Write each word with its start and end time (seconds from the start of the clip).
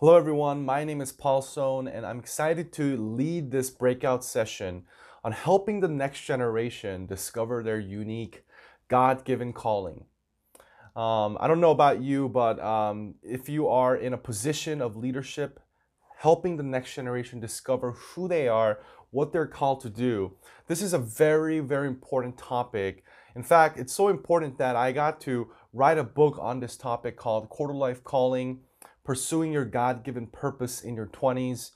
Hello, 0.00 0.16
everyone. 0.16 0.64
My 0.64 0.84
name 0.84 1.00
is 1.00 1.10
Paul 1.10 1.42
Sohn, 1.42 1.88
and 1.88 2.06
I'm 2.06 2.20
excited 2.20 2.72
to 2.74 2.96
lead 2.96 3.50
this 3.50 3.68
breakout 3.68 4.22
session 4.22 4.84
on 5.24 5.32
helping 5.32 5.80
the 5.80 5.88
next 5.88 6.20
generation 6.20 7.04
discover 7.04 7.64
their 7.64 7.80
unique 7.80 8.44
God 8.86 9.24
given 9.24 9.52
calling. 9.52 10.04
Um, 10.94 11.36
I 11.40 11.48
don't 11.48 11.60
know 11.60 11.72
about 11.72 12.00
you, 12.00 12.28
but 12.28 12.60
um, 12.60 13.16
if 13.24 13.48
you 13.48 13.66
are 13.66 13.96
in 13.96 14.12
a 14.12 14.16
position 14.16 14.80
of 14.80 14.94
leadership, 14.94 15.58
helping 16.18 16.58
the 16.58 16.62
next 16.62 16.94
generation 16.94 17.40
discover 17.40 17.90
who 17.90 18.28
they 18.28 18.46
are, 18.46 18.78
what 19.10 19.32
they're 19.32 19.48
called 19.48 19.80
to 19.80 19.90
do, 19.90 20.36
this 20.68 20.80
is 20.80 20.92
a 20.92 20.98
very, 20.98 21.58
very 21.58 21.88
important 21.88 22.38
topic. 22.38 23.02
In 23.34 23.42
fact, 23.42 23.76
it's 23.80 23.94
so 23.94 24.06
important 24.06 24.58
that 24.58 24.76
I 24.76 24.92
got 24.92 25.20
to 25.22 25.48
write 25.72 25.98
a 25.98 26.04
book 26.04 26.38
on 26.40 26.60
this 26.60 26.76
topic 26.76 27.16
called 27.16 27.48
Quarter 27.48 27.74
Life 27.74 28.04
Calling 28.04 28.60
Pursuing 29.08 29.52
Your 29.54 29.64
God 29.64 30.04
Given 30.04 30.26
Purpose 30.26 30.82
in 30.82 30.94
Your 30.94 31.06
20s. 31.06 31.70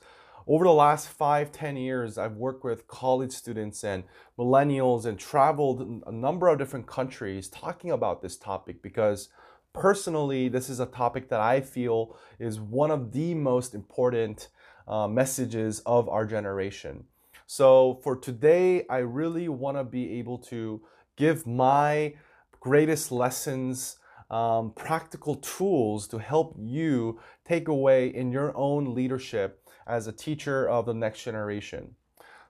Over 0.45 0.65
the 0.65 0.71
last 0.71 1.07
five, 1.07 1.51
ten 1.51 1.75
years, 1.75 2.15
I've 2.15 2.35
worked 2.35 2.63
with 2.63 2.87
college 2.87 3.31
students 3.31 3.83
and 3.83 4.03
millennials 4.37 5.05
and 5.05 5.17
traveled 5.17 6.03
a 6.05 6.11
number 6.11 6.47
of 6.47 6.59
different 6.59 6.85
countries 6.85 7.47
talking 7.47 7.89
about 7.89 8.21
this 8.21 8.37
topic 8.37 8.83
because 8.83 9.29
personally, 9.73 10.47
this 10.47 10.69
is 10.69 10.79
a 10.79 10.85
topic 10.85 11.29
that 11.29 11.39
I 11.39 11.61
feel 11.61 12.15
is 12.37 12.59
one 12.59 12.91
of 12.91 13.13
the 13.13 13.33
most 13.33 13.73
important 13.73 14.49
uh, 14.87 15.07
messages 15.07 15.79
of 15.87 16.07
our 16.09 16.27
generation. 16.27 17.05
So, 17.47 17.99
for 18.03 18.15
today, 18.15 18.85
I 18.91 18.99
really 18.99 19.49
want 19.49 19.77
to 19.77 19.83
be 19.83 20.19
able 20.19 20.37
to 20.49 20.83
give 21.15 21.47
my 21.47 22.13
greatest 22.59 23.11
lessons, 23.11 23.97
um, 24.33 24.71
practical 24.71 25.35
tools 25.35 26.07
to 26.07 26.17
help 26.17 26.55
you 26.57 27.19
take 27.45 27.67
away 27.67 28.07
in 28.07 28.31
your 28.31 28.51
own 28.57 28.95
leadership 28.95 29.63
as 29.85 30.07
a 30.07 30.11
teacher 30.11 30.67
of 30.67 30.87
the 30.87 30.93
next 30.93 31.23
generation. 31.23 31.95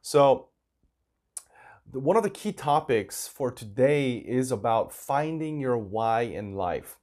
So, 0.01 0.47
one 1.91 2.15
of 2.15 2.23
the 2.23 2.29
key 2.29 2.53
topics 2.53 3.27
for 3.27 3.51
today 3.51 4.13
is 4.13 4.49
about 4.49 4.93
finding 4.93 5.59
your 5.59 5.77
why 5.77 6.21
in 6.21 6.53
life. 6.53 6.95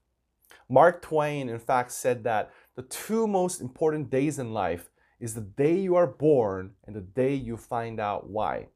Mark 0.71 1.03
Twain, 1.03 1.51
in 1.51 1.59
fact, 1.59 1.93
said 1.93 2.25
that 2.25 2.51
the 2.75 2.83
two 2.83 3.27
most 3.27 3.61
important 3.61 4.09
days 4.09 4.39
in 4.39 4.55
life 4.55 4.89
is 5.21 5.35
the 5.35 5.43
day 5.43 5.79
you 5.79 5.95
are 5.95 6.07
born 6.07 6.73
and 6.87 6.97
the 6.97 7.03
day 7.03 7.35
you 7.35 7.59
find 7.59 8.01
out 8.01 8.31
why. 8.31 8.69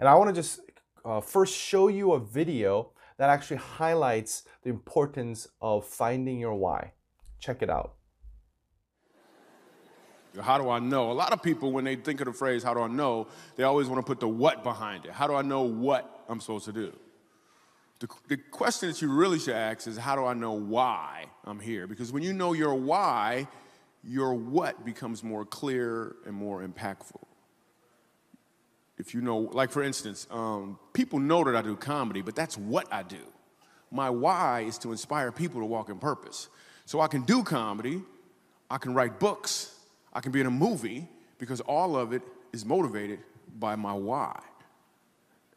And 0.00 0.08
I 0.08 0.16
want 0.16 0.34
to 0.34 0.34
just 0.34 0.60
uh, 1.04 1.20
first 1.20 1.54
show 1.56 1.86
you 1.86 2.12
a 2.12 2.18
video 2.18 2.90
that 3.22 3.30
actually 3.30 3.58
highlights 3.58 4.42
the 4.64 4.70
importance 4.70 5.46
of 5.60 5.86
finding 5.86 6.40
your 6.40 6.54
why. 6.54 6.90
Check 7.38 7.62
it 7.62 7.70
out. 7.70 7.92
How 10.40 10.58
do 10.58 10.68
I 10.68 10.80
know? 10.80 11.12
A 11.12 11.14
lot 11.14 11.32
of 11.32 11.40
people, 11.40 11.70
when 11.70 11.84
they 11.84 11.94
think 11.94 12.20
of 12.20 12.26
the 12.26 12.32
phrase, 12.32 12.64
how 12.64 12.74
do 12.74 12.80
I 12.80 12.88
know, 12.88 13.28
they 13.54 13.62
always 13.62 13.86
want 13.86 14.04
to 14.04 14.04
put 14.04 14.18
the 14.18 14.26
what 14.26 14.64
behind 14.64 15.04
it. 15.04 15.12
How 15.12 15.28
do 15.28 15.36
I 15.36 15.42
know 15.42 15.62
what 15.62 16.24
I'm 16.28 16.40
supposed 16.40 16.64
to 16.64 16.72
do? 16.72 16.92
The, 18.00 18.08
the 18.26 18.38
question 18.38 18.88
that 18.88 19.00
you 19.00 19.12
really 19.12 19.38
should 19.38 19.54
ask 19.54 19.86
is, 19.86 19.96
how 19.96 20.16
do 20.16 20.24
I 20.24 20.34
know 20.34 20.54
why 20.54 21.26
I'm 21.44 21.60
here? 21.60 21.86
Because 21.86 22.10
when 22.10 22.24
you 22.24 22.32
know 22.32 22.54
your 22.54 22.74
why, 22.74 23.46
your 24.02 24.34
what 24.34 24.84
becomes 24.84 25.22
more 25.22 25.44
clear 25.44 26.16
and 26.26 26.34
more 26.34 26.66
impactful. 26.66 27.22
If 28.98 29.14
you 29.14 29.20
know, 29.20 29.38
like 29.38 29.70
for 29.70 29.82
instance, 29.82 30.26
um, 30.30 30.78
people 30.92 31.18
know 31.18 31.42
that 31.44 31.56
I 31.56 31.62
do 31.62 31.76
comedy, 31.76 32.22
but 32.22 32.36
that's 32.36 32.56
what 32.56 32.92
I 32.92 33.02
do. 33.02 33.24
My 33.90 34.10
why 34.10 34.60
is 34.60 34.78
to 34.78 34.92
inspire 34.92 35.32
people 35.32 35.60
to 35.60 35.66
walk 35.66 35.88
in 35.88 35.98
purpose. 35.98 36.48
So 36.86 37.00
I 37.00 37.08
can 37.08 37.22
do 37.22 37.42
comedy, 37.42 38.02
I 38.70 38.78
can 38.78 38.94
write 38.94 39.18
books, 39.18 39.74
I 40.12 40.20
can 40.20 40.32
be 40.32 40.40
in 40.40 40.46
a 40.46 40.50
movie 40.50 41.08
because 41.38 41.60
all 41.60 41.96
of 41.96 42.12
it 42.12 42.22
is 42.52 42.64
motivated 42.64 43.20
by 43.58 43.76
my 43.76 43.92
why. 43.92 44.40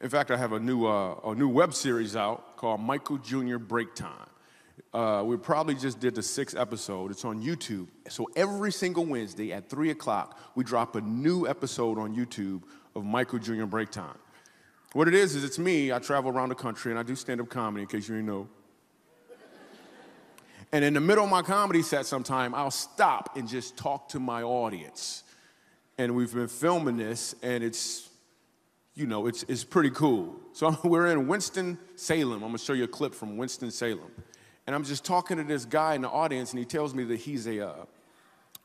In 0.01 0.09
fact, 0.09 0.31
I 0.31 0.37
have 0.37 0.51
a 0.51 0.59
new, 0.59 0.85
uh, 0.85 1.15
a 1.23 1.35
new 1.35 1.47
web 1.47 1.73
series 1.73 2.15
out 2.15 2.57
called 2.57 2.81
Michael 2.81 3.17
Jr. 3.17 3.57
Break 3.57 3.95
Time. 3.95 4.29
Uh, 4.93 5.23
we 5.25 5.37
probably 5.37 5.75
just 5.75 5.99
did 5.99 6.15
the 6.15 6.21
sixth 6.21 6.55
episode. 6.57 7.11
It's 7.11 7.25
on 7.25 7.41
YouTube. 7.41 7.87
So 8.09 8.29
every 8.35 8.71
single 8.71 9.05
Wednesday 9.05 9.53
at 9.53 9.69
3 9.69 9.91
o'clock, 9.91 10.39
we 10.55 10.63
drop 10.63 10.95
a 10.95 11.01
new 11.01 11.47
episode 11.47 11.97
on 11.97 12.15
YouTube 12.15 12.63
of 12.95 13.03
Michael 13.03 13.39
Jr. 13.39 13.65
Break 13.65 13.91
Time. 13.91 14.17
What 14.93 15.07
it 15.07 15.13
is, 15.13 15.35
is 15.35 15.43
it's 15.43 15.59
me. 15.59 15.91
I 15.91 15.99
travel 15.99 16.31
around 16.31 16.49
the 16.49 16.55
country 16.55 16.91
and 16.91 16.97
I 16.97 17.03
do 17.03 17.15
stand 17.15 17.41
up 17.41 17.49
comedy, 17.49 17.81
in 17.81 17.87
case 17.87 18.07
you 18.07 18.15
didn't 18.15 18.27
know. 18.27 18.47
And 20.71 20.83
in 20.83 20.93
the 20.93 21.01
middle 21.01 21.23
of 21.23 21.29
my 21.29 21.41
comedy 21.41 21.81
set, 21.81 22.05
sometime 22.05 22.55
I'll 22.55 22.71
stop 22.71 23.37
and 23.37 23.47
just 23.47 23.77
talk 23.77 24.09
to 24.09 24.19
my 24.19 24.41
audience. 24.41 25.23
And 25.97 26.15
we've 26.15 26.33
been 26.33 26.47
filming 26.47 26.97
this, 26.97 27.35
and 27.41 27.63
it's, 27.63 28.09
you 28.93 29.05
know, 29.05 29.27
it's, 29.27 29.43
it's 29.43 29.63
pretty 29.63 29.91
cool. 29.91 30.35
So 30.53 30.77
we're 30.83 31.07
in 31.07 31.27
Winston-Salem. 31.27 32.35
I'm 32.35 32.49
gonna 32.49 32.57
show 32.57 32.73
you 32.73 32.85
a 32.85 32.87
clip 32.87 33.13
from 33.13 33.37
Winston-Salem. 33.37 34.11
And 34.67 34.75
I'm 34.75 34.83
just 34.83 35.05
talking 35.05 35.37
to 35.37 35.43
this 35.43 35.63
guy 35.63 35.93
in 35.93 36.01
the 36.01 36.09
audience, 36.09 36.51
and 36.51 36.59
he 36.59 36.65
tells 36.65 36.93
me 36.95 37.03
that 37.05 37.17
he's 37.17 37.47
a, 37.47 37.69
uh, 37.69 37.85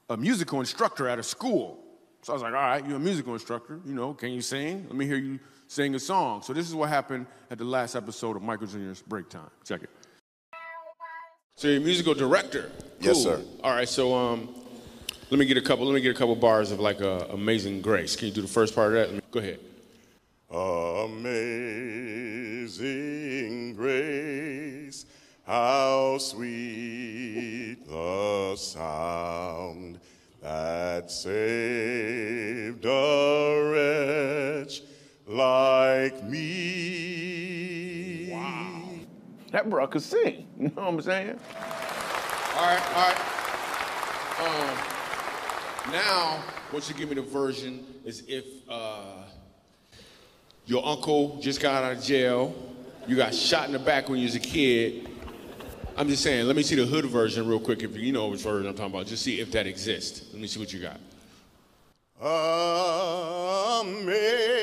a 0.09 0.17
musical 0.17 0.61
instructor 0.61 1.09
at 1.09 1.19
a 1.19 1.23
school. 1.23 1.79
So 2.23 2.33
I 2.33 2.35
was 2.35 2.43
like, 2.43 2.53
all 2.53 2.61
right, 2.61 2.87
you're 2.87 2.97
a 2.97 3.01
musical 3.01 3.33
instructor, 3.33 3.81
you 3.85 3.95
know, 3.95 4.13
can 4.13 4.31
you 4.31 4.43
sing? 4.43 4.85
Let 4.87 4.97
me 4.97 5.07
hear 5.07 5.17
you 5.17 5.41
sing 5.69 5.95
a 5.95 5.99
song. 5.99 6.43
So 6.43 6.53
this 6.53 6.69
is 6.69 6.75
what 6.75 6.89
happened 6.89 7.27
at 7.51 7.59
the 7.59 7.65
last 7.65 7.95
episode 7.97 8.37
of 8.37 8.43
Michael 8.43 8.67
Jr.'s 8.67 9.03
Break 9.03 9.29
Time. 9.31 9.51
Check 9.65 9.83
it. 9.85 9.91
So 11.57 11.69
you're 11.69 11.79
a 11.79 11.85
musical 11.85 12.15
director. 12.15 12.71
Cool. 13.01 13.09
Yes, 13.09 13.23
sir. 13.23 13.43
All 13.63 13.73
right, 13.73 13.89
so 13.89 14.15
um, 14.15 14.49
let 15.31 15.39
me 15.39 15.47
get 15.47 15.57
a 15.57 15.63
couple. 15.63 15.87
Let 15.87 15.95
me 15.95 16.01
get 16.01 16.15
a 16.15 16.19
couple 16.19 16.35
bars 16.35 16.73
of 16.73 16.81
like 16.81 17.01
uh, 17.03 17.27
"Amazing 17.31 17.83
Grace." 17.83 18.17
Can 18.17 18.29
you 18.29 18.35
do 18.35 18.43
the 18.43 18.49
first 18.49 18.75
part 18.75 18.95
of 18.95 18.95
that? 18.95 19.13
Me, 19.15 19.21
go 19.31 19.41
ahead. 19.41 19.61
Amazing 20.51 21.71
grace, 23.75 25.07
how 25.47 26.19
sweet 26.19 27.87
the 27.87 28.57
sound 28.57 30.00
that 30.43 31.11
saved 31.11 32.85
a 32.85 33.71
wretch 34.63 34.83
like 35.27 36.25
me. 36.25 37.61
Wow. 38.31 38.89
That 39.53 39.69
bro 39.69 39.87
could 39.87 40.03
sing. 40.03 40.47
You 40.59 40.69
know 40.69 40.83
what 40.83 40.89
I'm 40.95 41.01
saying? 41.03 41.39
All 42.57 42.67
right, 42.67 42.83
all 42.95 43.09
right. 43.09 43.19
Um, 44.41 44.79
now, 45.93 46.43
what 46.71 46.89
you 46.89 46.95
give 46.95 47.09
me 47.11 47.15
the 47.17 47.23
version 47.23 47.85
is 48.05 48.23
if 48.29 48.45
uh, 48.69 49.25
your 50.67 50.87
uncle 50.87 51.39
just 51.41 51.61
got 51.61 51.83
out 51.83 51.93
of 51.93 52.03
jail, 52.03 52.55
you 53.07 53.17
got 53.17 53.35
shot 53.35 53.67
in 53.67 53.73
the 53.73 53.79
back 53.79 54.09
when 54.09 54.19
you 54.19 54.25
was 54.25 54.37
a 54.37 54.41
kid. 54.41 55.10
I'm 55.97 56.09
just 56.09 56.23
saying, 56.23 56.47
let 56.47 56.57
me 56.57 56.63
see 56.63 56.77
the 56.77 56.87
hood 56.87 57.05
version 57.07 57.47
real 57.47 57.61
quick 57.61 57.83
if 57.83 57.97
you 57.97 58.13
know 58.13 58.29
which 58.29 58.43
version 58.43 58.69
I'm 58.69 58.75
talking 58.75 58.95
about. 58.95 59.07
Just 59.07 59.23
see 59.23 59.41
if 59.41 59.51
that 59.53 59.67
exists. 59.67 60.33
Let 60.33 60.41
me 60.41 60.47
see 60.47 60.61
what 60.61 60.73
you 60.73 60.81
got. 60.81 61.01
Amazing 63.81 64.60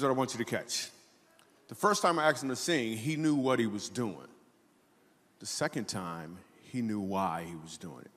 here's 0.00 0.08
what 0.08 0.16
I 0.16 0.18
want 0.18 0.32
you 0.32 0.38
to 0.38 0.50
catch. 0.50 0.88
The 1.68 1.74
first 1.74 2.00
time 2.00 2.18
I 2.18 2.30
asked 2.30 2.42
him 2.42 2.48
to 2.48 2.56
sing, 2.56 2.96
he 2.96 3.16
knew 3.16 3.34
what 3.34 3.58
he 3.58 3.66
was 3.66 3.90
doing. 3.90 4.28
The 5.40 5.46
second 5.46 5.88
time, 5.88 6.38
he 6.62 6.80
knew 6.80 7.00
why 7.00 7.44
he 7.46 7.54
was 7.54 7.76
doing 7.76 8.00
it. 8.00 8.10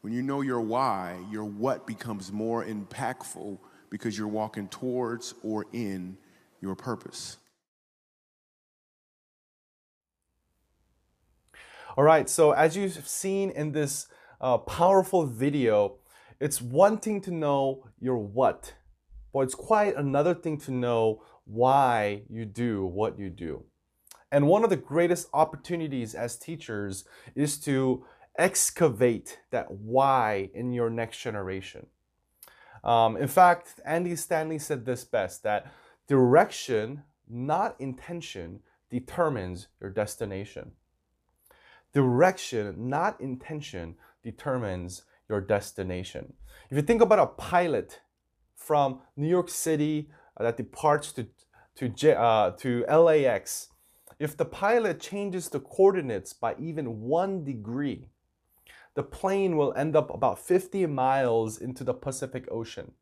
When 0.00 0.14
you 0.14 0.22
know 0.22 0.40
your 0.40 0.62
why, 0.62 1.18
your 1.30 1.44
what 1.44 1.86
becomes 1.86 2.32
more 2.32 2.64
impactful 2.64 3.58
because 3.90 4.16
you're 4.16 4.26
walking 4.26 4.68
towards 4.68 5.34
or 5.42 5.66
in 5.74 6.16
your 6.62 6.74
purpose. 6.74 7.36
All 11.94 12.04
right, 12.04 12.26
so 12.26 12.52
as 12.52 12.74
you've 12.74 13.06
seen 13.06 13.50
in 13.50 13.72
this 13.72 14.06
uh, 14.40 14.56
powerful 14.56 15.26
video, 15.26 15.96
it's 16.38 16.62
one 16.62 16.96
thing 16.96 17.20
to 17.22 17.30
know 17.30 17.84
your 18.00 18.16
what, 18.16 18.72
but 19.32 19.40
it's 19.40 19.54
quite 19.54 19.96
another 19.96 20.34
thing 20.34 20.58
to 20.58 20.72
know 20.72 21.22
why 21.44 22.22
you 22.28 22.44
do 22.44 22.84
what 22.84 23.18
you 23.18 23.30
do. 23.30 23.64
And 24.32 24.46
one 24.46 24.62
of 24.62 24.70
the 24.70 24.76
greatest 24.76 25.28
opportunities 25.32 26.14
as 26.14 26.36
teachers 26.36 27.04
is 27.34 27.58
to 27.60 28.04
excavate 28.38 29.40
that 29.50 29.70
why 29.70 30.50
in 30.54 30.72
your 30.72 30.88
next 30.88 31.18
generation. 31.18 31.86
Um, 32.84 33.16
in 33.16 33.28
fact, 33.28 33.80
Andy 33.84 34.16
Stanley 34.16 34.58
said 34.58 34.86
this 34.86 35.04
best 35.04 35.42
that 35.42 35.72
direction, 36.06 37.02
not 37.28 37.76
intention, 37.80 38.60
determines 38.90 39.68
your 39.80 39.90
destination. 39.90 40.72
Direction, 41.92 42.88
not 42.88 43.20
intention, 43.20 43.96
determines 44.22 45.02
your 45.28 45.40
destination. 45.40 46.34
If 46.70 46.76
you 46.76 46.82
think 46.82 47.02
about 47.02 47.18
a 47.18 47.26
pilot 47.26 48.00
from 48.60 49.00
New 49.16 49.28
York 49.28 49.48
City 49.48 50.10
uh, 50.36 50.44
that 50.44 50.56
departs 50.56 51.12
to 51.12 51.26
to, 51.76 51.88
J, 51.88 52.14
uh, 52.14 52.50
to 52.58 52.84
LAX, 52.84 53.68
if 54.18 54.36
the 54.36 54.44
pilot 54.44 55.00
changes 55.00 55.48
the 55.48 55.60
coordinates 55.60 56.34
by 56.34 56.54
even 56.58 57.00
one 57.00 57.42
degree, 57.42 58.10
the 58.94 59.02
plane 59.02 59.56
will 59.56 59.72
end 59.72 59.96
up 59.96 60.12
about 60.12 60.38
50 60.38 60.84
miles 60.86 61.56
into 61.58 61.82
the 61.82 61.94
Pacific 61.94 62.46
Ocean. 62.50 62.92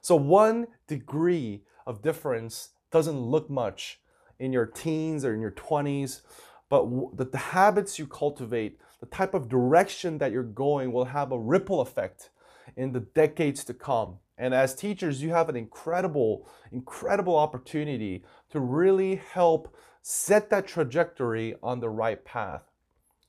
So, 0.00 0.14
one 0.14 0.68
degree 0.86 1.62
of 1.88 2.02
difference 2.02 2.68
doesn't 2.92 3.18
look 3.18 3.50
much 3.50 4.00
in 4.38 4.52
your 4.52 4.66
teens 4.66 5.24
or 5.24 5.34
in 5.34 5.40
your 5.40 5.50
20s, 5.50 6.20
but 6.68 6.86
the, 7.16 7.24
the 7.24 7.38
habits 7.38 7.98
you 7.98 8.06
cultivate, 8.06 8.78
the 9.00 9.06
type 9.06 9.34
of 9.34 9.48
direction 9.48 10.18
that 10.18 10.30
you're 10.30 10.44
going 10.44 10.92
will 10.92 11.06
have 11.06 11.32
a 11.32 11.38
ripple 11.38 11.80
effect 11.80 12.30
in 12.76 12.92
the 12.92 13.00
decades 13.00 13.64
to 13.64 13.74
come. 13.74 14.18
And 14.38 14.54
as 14.54 14.74
teachers, 14.74 15.20
you 15.20 15.30
have 15.30 15.48
an 15.48 15.56
incredible, 15.56 16.48
incredible 16.70 17.36
opportunity 17.36 18.24
to 18.50 18.60
really 18.60 19.16
help 19.16 19.74
set 20.00 20.48
that 20.50 20.66
trajectory 20.66 21.56
on 21.62 21.80
the 21.80 21.90
right 21.90 22.24
path. 22.24 22.62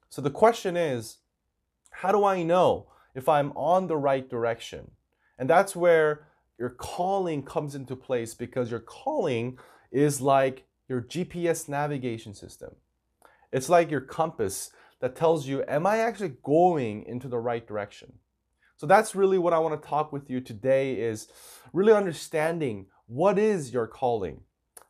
So 0.10 0.22
the 0.22 0.30
question 0.30 0.78
is, 0.78 1.18
how 1.90 2.12
do 2.12 2.24
I 2.24 2.44
know 2.44 2.88
if 3.16 3.28
I'm 3.28 3.52
on 3.54 3.88
the 3.88 3.98
right 3.98 4.30
direction? 4.30 4.92
And 5.38 5.50
that's 5.50 5.76
where 5.76 6.28
your 6.60 6.70
calling 6.70 7.44
comes 7.44 7.74
into 7.74 7.96
place 7.96 8.34
because 8.34 8.70
your 8.70 8.80
calling 8.80 9.58
is 9.92 10.22
like 10.22 10.66
your 10.88 11.02
GPS 11.02 11.68
navigation 11.68 12.34
system. 12.34 12.76
It's 13.52 13.70
like 13.70 13.90
your 13.90 14.02
compass 14.02 14.72
that 15.00 15.16
tells 15.16 15.48
you, 15.48 15.64
am 15.68 15.88
I 15.88 15.98
actually 15.98 16.36
going 16.44 17.04
into 17.06 17.28
the 17.28 17.40
right 17.40 17.66
direction? 17.66 18.14
So 18.80 18.88
that's 18.88 19.14
really 19.14 19.38
what 19.38 19.52
I 19.52 19.60
want 19.60 19.82
to 19.82 19.90
talk 19.90 20.14
with 20.14 20.30
you 20.30 20.40
today 20.40 20.98
is 21.02 21.28
really 21.74 21.92
understanding 21.92 22.86
what 23.08 23.38
is 23.38 23.74
your 23.74 23.88
calling 23.88 24.40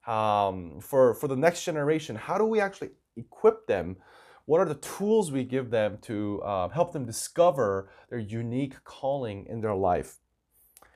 um, 0.06 0.80
for, 0.80 1.16
for 1.16 1.28
the 1.28 1.36
next 1.36 1.64
generation. 1.64 2.16
How 2.16 2.38
do 2.38 2.46
we 2.46 2.62
actually 2.62 2.92
equip 3.18 3.66
them? 3.66 3.98
What 4.46 4.62
are 4.62 4.66
the 4.66 4.76
tools 4.76 5.32
we 5.32 5.44
give 5.44 5.72
them 5.72 5.98
to 6.04 6.40
uh, 6.44 6.70
help 6.70 6.94
them 6.94 7.04
discover 7.04 7.90
their 8.12 8.20
unique 8.20 8.84
calling 8.84 9.48
in 9.48 9.60
their 9.60 9.74
life? 9.74 10.18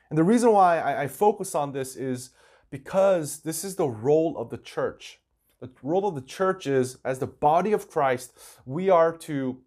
And 0.08 0.16
the 0.16 0.22
reason 0.22 0.52
why 0.52 0.78
I, 0.78 1.02
I 1.02 1.08
focus 1.08 1.56
on 1.56 1.72
this 1.72 1.96
is 1.96 2.30
because 2.70 3.40
this 3.40 3.64
is 3.64 3.74
the 3.74 3.88
role 3.88 4.38
of 4.38 4.50
the 4.50 4.58
church. 4.58 5.18
The 5.58 5.70
role 5.82 6.06
of 6.06 6.14
the 6.14 6.20
church 6.20 6.68
is, 6.68 6.98
as 7.04 7.18
the 7.18 7.26
body 7.26 7.72
of 7.72 7.90
Christ, 7.90 8.38
we 8.64 8.88
are 8.88 9.16
to 9.16 9.63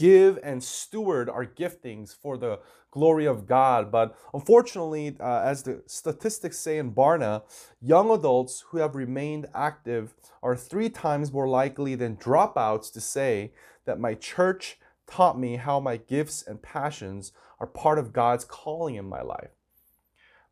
give 0.00 0.38
and 0.42 0.64
steward 0.64 1.28
our 1.28 1.44
giftings 1.44 2.16
for 2.16 2.38
the 2.38 2.58
glory 2.90 3.26
of 3.26 3.46
God. 3.46 3.92
But 3.92 4.16
unfortunately, 4.32 5.14
uh, 5.20 5.42
as 5.44 5.62
the 5.62 5.82
statistics 5.86 6.58
say 6.58 6.78
in 6.78 6.92
Barna, 6.94 7.42
young 7.82 8.10
adults 8.10 8.64
who 8.68 8.78
have 8.78 8.96
remained 8.96 9.46
active 9.54 10.14
are 10.42 10.56
three 10.56 10.88
times 10.88 11.32
more 11.32 11.46
likely 11.46 11.94
than 11.94 12.16
dropouts 12.16 12.90
to 12.94 13.00
say 13.00 13.52
that 13.84 14.00
my 14.00 14.14
church 14.14 14.78
taught 15.06 15.38
me 15.38 15.56
how 15.56 15.78
my 15.78 15.98
gifts 15.98 16.42
and 16.42 16.62
passions 16.62 17.32
are 17.58 17.66
part 17.66 17.98
of 17.98 18.14
God's 18.14 18.46
calling 18.46 18.94
in 18.94 19.04
my 19.04 19.20
life. 19.20 19.50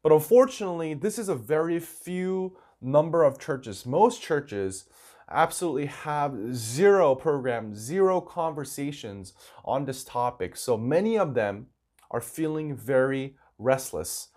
But 0.03 0.13
unfortunately, 0.13 0.93
this 0.93 1.19
is 1.19 1.31
a 1.31 1.35
very 1.35 1.81
few 1.81 2.59
number 2.83 3.25
of 3.25 3.39
churches. 3.39 3.87
Most 3.87 4.21
churches 4.21 4.85
absolutely 5.31 5.87
have 5.87 6.55
zero 6.55 7.15
programs, 7.15 7.79
zero 7.79 8.21
conversations 8.21 9.35
on 9.65 9.85
this 9.85 10.05
topic. 10.05 10.57
So 10.57 10.77
many 10.77 11.19
of 11.19 11.35
them 11.35 11.67
are 12.11 12.21
feeling 12.21 12.77
very 12.77 13.37
restless. 13.59 14.29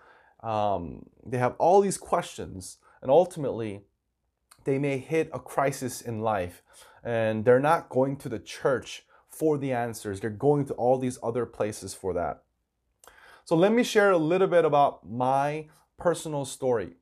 Um, 0.41 1.05
they 1.25 1.37
have 1.37 1.55
all 1.59 1.81
these 1.81 1.97
questions, 1.97 2.77
and 3.01 3.11
ultimately, 3.11 3.81
they 4.63 4.77
may 4.77 4.97
hit 4.97 5.29
a 5.33 5.39
crisis 5.39 6.01
in 6.01 6.21
life, 6.21 6.61
and 7.03 7.45
they're 7.45 7.59
not 7.59 7.89
going 7.89 8.17
to 8.17 8.29
the 8.29 8.39
church 8.39 9.05
for 9.29 9.57
the 9.57 9.71
answers. 9.71 10.19
They're 10.19 10.29
going 10.29 10.65
to 10.65 10.73
all 10.73 10.97
these 10.97 11.17
other 11.23 11.45
places 11.45 11.93
for 11.93 12.13
that. 12.13 12.43
So, 13.45 13.55
let 13.55 13.71
me 13.71 13.83
share 13.83 14.11
a 14.11 14.17
little 14.17 14.47
bit 14.47 14.65
about 14.65 15.07
my 15.09 15.67
personal 15.97 16.45
story. 16.45 16.95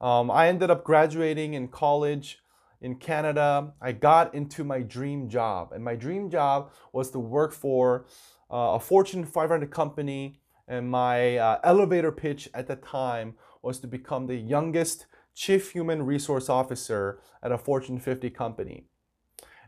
Um, 0.00 0.30
I 0.30 0.48
ended 0.48 0.70
up 0.70 0.84
graduating 0.84 1.54
in 1.54 1.68
college 1.68 2.38
in 2.80 2.96
Canada. 2.96 3.72
I 3.80 3.92
got 3.92 4.34
into 4.34 4.64
my 4.64 4.82
dream 4.82 5.28
job, 5.28 5.72
and 5.72 5.84
my 5.84 5.94
dream 5.94 6.30
job 6.30 6.70
was 6.92 7.10
to 7.10 7.18
work 7.18 7.52
for 7.52 8.06
uh, 8.50 8.74
a 8.74 8.80
Fortune 8.80 9.24
500 9.24 9.70
company. 9.70 10.40
And 10.68 10.90
my 10.90 11.36
uh, 11.36 11.60
elevator 11.62 12.10
pitch 12.10 12.48
at 12.52 12.66
the 12.66 12.76
time 12.76 13.34
was 13.62 13.78
to 13.80 13.86
become 13.86 14.26
the 14.26 14.36
youngest 14.36 15.06
chief 15.34 15.70
human 15.70 16.04
resource 16.04 16.48
officer 16.48 17.20
at 17.42 17.52
a 17.52 17.58
Fortune 17.58 18.00
50 18.00 18.30
company. 18.30 18.86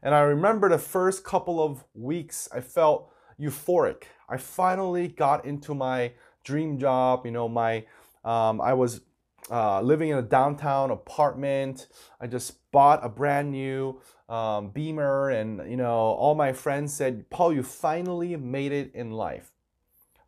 And 0.03 0.15
I 0.15 0.21
remember 0.21 0.69
the 0.69 0.79
first 0.79 1.25
couple 1.25 1.63
of 1.63 1.85
weeks, 1.95 2.49
I 2.53 2.61
felt 2.61 3.13
euphoric. 3.41 4.05
I 4.29 4.37
finally 4.37 5.09
got 5.09 5.45
into 5.45 5.75
my 5.75 6.13
dream 6.45 6.79
job. 6.79 7.25
You 7.25 7.33
know, 7.33 7.49
my 7.49 7.85
um, 8.25 8.61
I 8.61 8.75
was 8.75 9.01
uh, 9.51 9.81
living 9.81 10.11
in 10.11 10.19
a 10.19 10.23
downtown 10.23 10.91
apartment. 10.91 11.89
I 12.21 12.27
just 12.27 12.71
bought 12.71 13.05
a 13.05 13.09
brand 13.09 13.51
new 13.51 14.01
um, 14.29 14.71
Beamer, 14.71 15.31
and 15.31 15.71
you 15.71 15.77
know, 15.77 15.95
all 15.95 16.35
my 16.35 16.53
friends 16.53 16.93
said, 16.93 17.31
"Paul, 17.31 17.53
you 17.53 17.63
finally 17.63 18.37
made 18.37 18.73
it 18.73 18.95
in 18.95 19.13
life." 19.13 19.53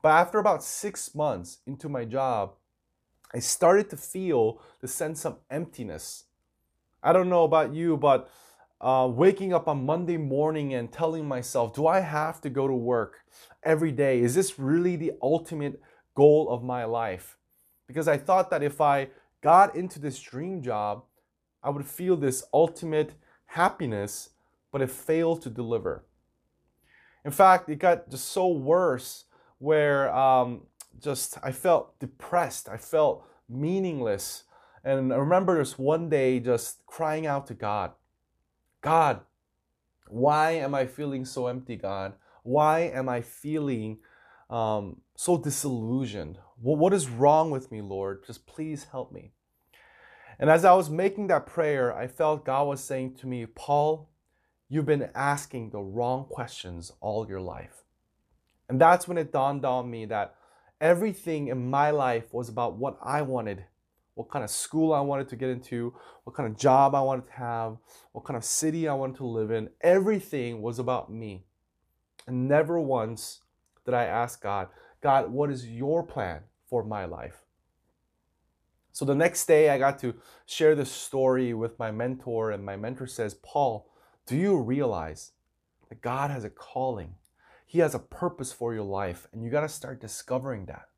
But 0.02 0.10
after 0.10 0.38
about 0.38 0.62
six 0.62 1.14
months 1.14 1.58
into 1.66 1.88
my 1.88 2.04
job, 2.06 2.54
I 3.34 3.40
started 3.40 3.90
to 3.90 3.96
feel 3.96 4.60
the 4.80 4.88
sense 4.88 5.26
of 5.26 5.38
emptiness. 5.50 6.24
I 7.02 7.12
don't 7.12 7.28
know 7.28 7.44
about 7.44 7.74
you, 7.74 7.96
but 7.96 8.30
uh, 8.80 9.08
waking 9.12 9.52
up 9.52 9.68
on 9.68 9.84
Monday 9.84 10.16
morning 10.16 10.72
and 10.72 10.90
telling 10.90 11.28
myself, 11.28 11.74
"Do 11.74 11.86
I 11.86 12.00
have 12.00 12.40
to 12.40 12.50
go 12.50 12.66
to 12.66 12.74
work 12.74 13.20
every 13.62 13.92
day? 13.92 14.20
Is 14.20 14.34
this 14.34 14.58
really 14.58 14.96
the 14.96 15.12
ultimate 15.20 15.82
goal 16.14 16.48
of 16.48 16.62
my 16.62 16.84
life?" 16.84 17.36
Because 17.90 18.08
I 18.08 18.16
thought 18.16 18.50
that 18.50 18.62
if 18.62 18.80
I 18.80 19.08
got 19.42 19.74
into 19.74 19.98
this 19.98 20.20
dream 20.20 20.62
job, 20.62 21.02
I 21.62 21.70
would 21.70 21.84
feel 21.84 22.16
this 22.16 22.44
ultimate 22.54 23.14
happiness, 23.46 24.30
but 24.70 24.80
it 24.80 24.90
failed 24.90 25.42
to 25.42 25.50
deliver. 25.50 26.04
In 27.24 27.32
fact, 27.32 27.68
it 27.68 27.80
got 27.80 28.08
just 28.08 28.28
so 28.28 28.46
worse 28.46 29.24
where 29.58 30.14
um, 30.14 30.62
just 31.02 31.36
I 31.42 31.50
felt 31.50 31.98
depressed, 31.98 32.68
I 32.68 32.76
felt 32.76 33.26
meaningless. 33.48 34.44
And 34.84 35.12
I 35.12 35.16
remember 35.16 35.58
this 35.58 35.76
one 35.78 36.08
day 36.08 36.38
just 36.38 36.86
crying 36.86 37.26
out 37.26 37.48
to 37.48 37.54
God 37.54 37.92
God, 38.80 39.20
why 40.08 40.52
am 40.52 40.74
I 40.74 40.86
feeling 40.86 41.24
so 41.24 41.48
empty, 41.48 41.76
God? 41.76 42.14
Why 42.42 42.80
am 42.80 43.08
I 43.08 43.20
feeling 43.20 43.98
um, 44.48 45.00
so 45.20 45.36
disillusioned? 45.36 46.38
Well, 46.62 46.76
what 46.76 46.94
is 46.94 47.10
wrong 47.10 47.50
with 47.50 47.70
me, 47.70 47.82
Lord? 47.82 48.24
Just 48.26 48.46
please 48.46 48.86
help 48.90 49.12
me. 49.12 49.32
And 50.38 50.48
as 50.48 50.64
I 50.64 50.72
was 50.72 50.88
making 50.88 51.26
that 51.26 51.46
prayer, 51.46 51.94
I 51.94 52.06
felt 52.06 52.46
God 52.46 52.66
was 52.66 52.82
saying 52.82 53.16
to 53.16 53.26
me, 53.26 53.44
Paul, 53.44 54.08
you've 54.70 54.86
been 54.86 55.10
asking 55.14 55.70
the 55.70 55.80
wrong 55.82 56.24
questions 56.24 56.92
all 57.02 57.28
your 57.28 57.42
life. 57.42 57.84
And 58.70 58.80
that's 58.80 59.06
when 59.06 59.18
it 59.18 59.30
dawned 59.30 59.66
on 59.66 59.90
me 59.90 60.06
that 60.06 60.36
everything 60.80 61.48
in 61.48 61.68
my 61.68 61.90
life 61.90 62.32
was 62.32 62.48
about 62.48 62.76
what 62.76 62.98
I 63.04 63.20
wanted, 63.20 63.66
what 64.14 64.30
kind 64.30 64.42
of 64.42 64.50
school 64.50 64.94
I 64.94 65.00
wanted 65.00 65.28
to 65.28 65.36
get 65.36 65.50
into, 65.50 65.92
what 66.24 66.34
kind 66.34 66.48
of 66.48 66.56
job 66.56 66.94
I 66.94 67.02
wanted 67.02 67.26
to 67.26 67.32
have, 67.32 67.76
what 68.12 68.24
kind 68.24 68.38
of 68.38 68.44
city 68.44 68.88
I 68.88 68.94
wanted 68.94 69.16
to 69.16 69.26
live 69.26 69.50
in. 69.50 69.68
Everything 69.82 70.62
was 70.62 70.78
about 70.78 71.12
me. 71.12 71.44
And 72.26 72.48
never 72.48 72.80
once 72.80 73.40
did 73.84 73.92
I 73.92 74.04
ask 74.04 74.42
God, 74.42 74.68
God, 75.00 75.30
what 75.30 75.50
is 75.50 75.66
your 75.66 76.02
plan 76.02 76.42
for 76.68 76.84
my 76.84 77.04
life? 77.04 77.44
So 78.92 79.04
the 79.04 79.14
next 79.14 79.46
day, 79.46 79.70
I 79.70 79.78
got 79.78 79.98
to 80.00 80.14
share 80.46 80.74
this 80.74 80.90
story 80.90 81.54
with 81.54 81.78
my 81.78 81.90
mentor, 81.90 82.50
and 82.50 82.64
my 82.64 82.76
mentor 82.76 83.06
says, 83.06 83.34
Paul, 83.34 83.88
do 84.26 84.36
you 84.36 84.58
realize 84.58 85.32
that 85.88 86.02
God 86.02 86.30
has 86.30 86.44
a 86.44 86.50
calling? 86.50 87.14
He 87.66 87.78
has 87.78 87.94
a 87.94 88.00
purpose 88.00 88.52
for 88.52 88.74
your 88.74 88.84
life, 88.84 89.28
and 89.32 89.42
you 89.42 89.50
got 89.50 89.60
to 89.60 89.68
start 89.68 90.00
discovering 90.00 90.66
that. 90.66 90.88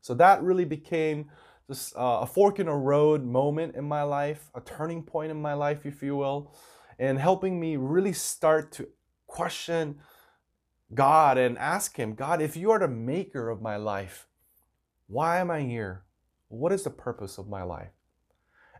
So 0.00 0.14
that 0.14 0.42
really 0.42 0.64
became 0.64 1.30
just 1.68 1.94
uh, 1.96 2.20
a 2.22 2.26
fork 2.26 2.58
in 2.58 2.68
a 2.68 2.76
road 2.76 3.24
moment 3.24 3.76
in 3.76 3.84
my 3.84 4.02
life, 4.02 4.50
a 4.54 4.60
turning 4.60 5.02
point 5.02 5.30
in 5.30 5.40
my 5.40 5.52
life, 5.52 5.84
if 5.84 6.02
you 6.02 6.16
will, 6.16 6.54
and 6.98 7.18
helping 7.18 7.60
me 7.60 7.76
really 7.76 8.12
start 8.12 8.72
to 8.72 8.88
question 9.26 9.98
God 10.94 11.38
and 11.38 11.58
ask 11.58 11.96
Him, 11.96 12.14
God, 12.14 12.40
if 12.40 12.56
you 12.56 12.70
are 12.70 12.78
the 12.78 12.88
maker 12.88 13.48
of 13.48 13.60
my 13.60 13.76
life, 13.76 14.26
why 15.06 15.38
am 15.38 15.50
I 15.50 15.62
here? 15.62 16.04
What 16.48 16.72
is 16.72 16.84
the 16.84 16.90
purpose 16.90 17.38
of 17.38 17.48
my 17.48 17.62
life? 17.62 17.90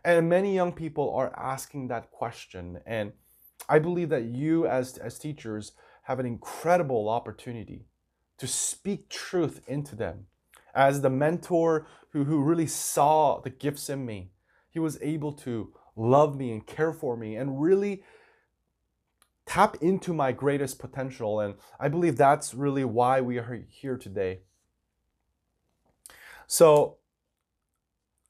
And 0.03 0.29
many 0.29 0.55
young 0.55 0.71
people 0.71 1.13
are 1.13 1.37
asking 1.37 1.87
that 1.87 2.11
question. 2.11 2.79
And 2.85 3.11
I 3.67 3.79
believe 3.79 4.09
that 4.09 4.23
you, 4.23 4.65
as, 4.65 4.97
as 4.97 5.19
teachers, 5.19 5.73
have 6.03 6.19
an 6.19 6.25
incredible 6.25 7.09
opportunity 7.09 7.87
to 8.37 8.47
speak 8.47 9.09
truth 9.09 9.61
into 9.67 9.95
them. 9.95 10.27
As 10.73 11.01
the 11.01 11.09
mentor 11.09 11.87
who, 12.11 12.23
who 12.23 12.41
really 12.41 12.67
saw 12.67 13.41
the 13.41 13.49
gifts 13.49 13.89
in 13.89 14.05
me, 14.05 14.31
he 14.69 14.79
was 14.79 14.97
able 15.01 15.33
to 15.33 15.73
love 15.95 16.37
me 16.37 16.51
and 16.51 16.65
care 16.65 16.93
for 16.93 17.17
me 17.17 17.35
and 17.35 17.61
really 17.61 18.03
tap 19.47 19.77
into 19.81 20.13
my 20.13 20.31
greatest 20.31 20.77
potential. 20.77 21.39
And 21.39 21.55
I 21.79 21.87
believe 21.87 22.17
that's 22.17 22.53
really 22.53 22.83
why 22.83 23.21
we 23.21 23.37
are 23.37 23.65
here 23.69 23.97
today. 23.97 24.41
So, 26.45 26.97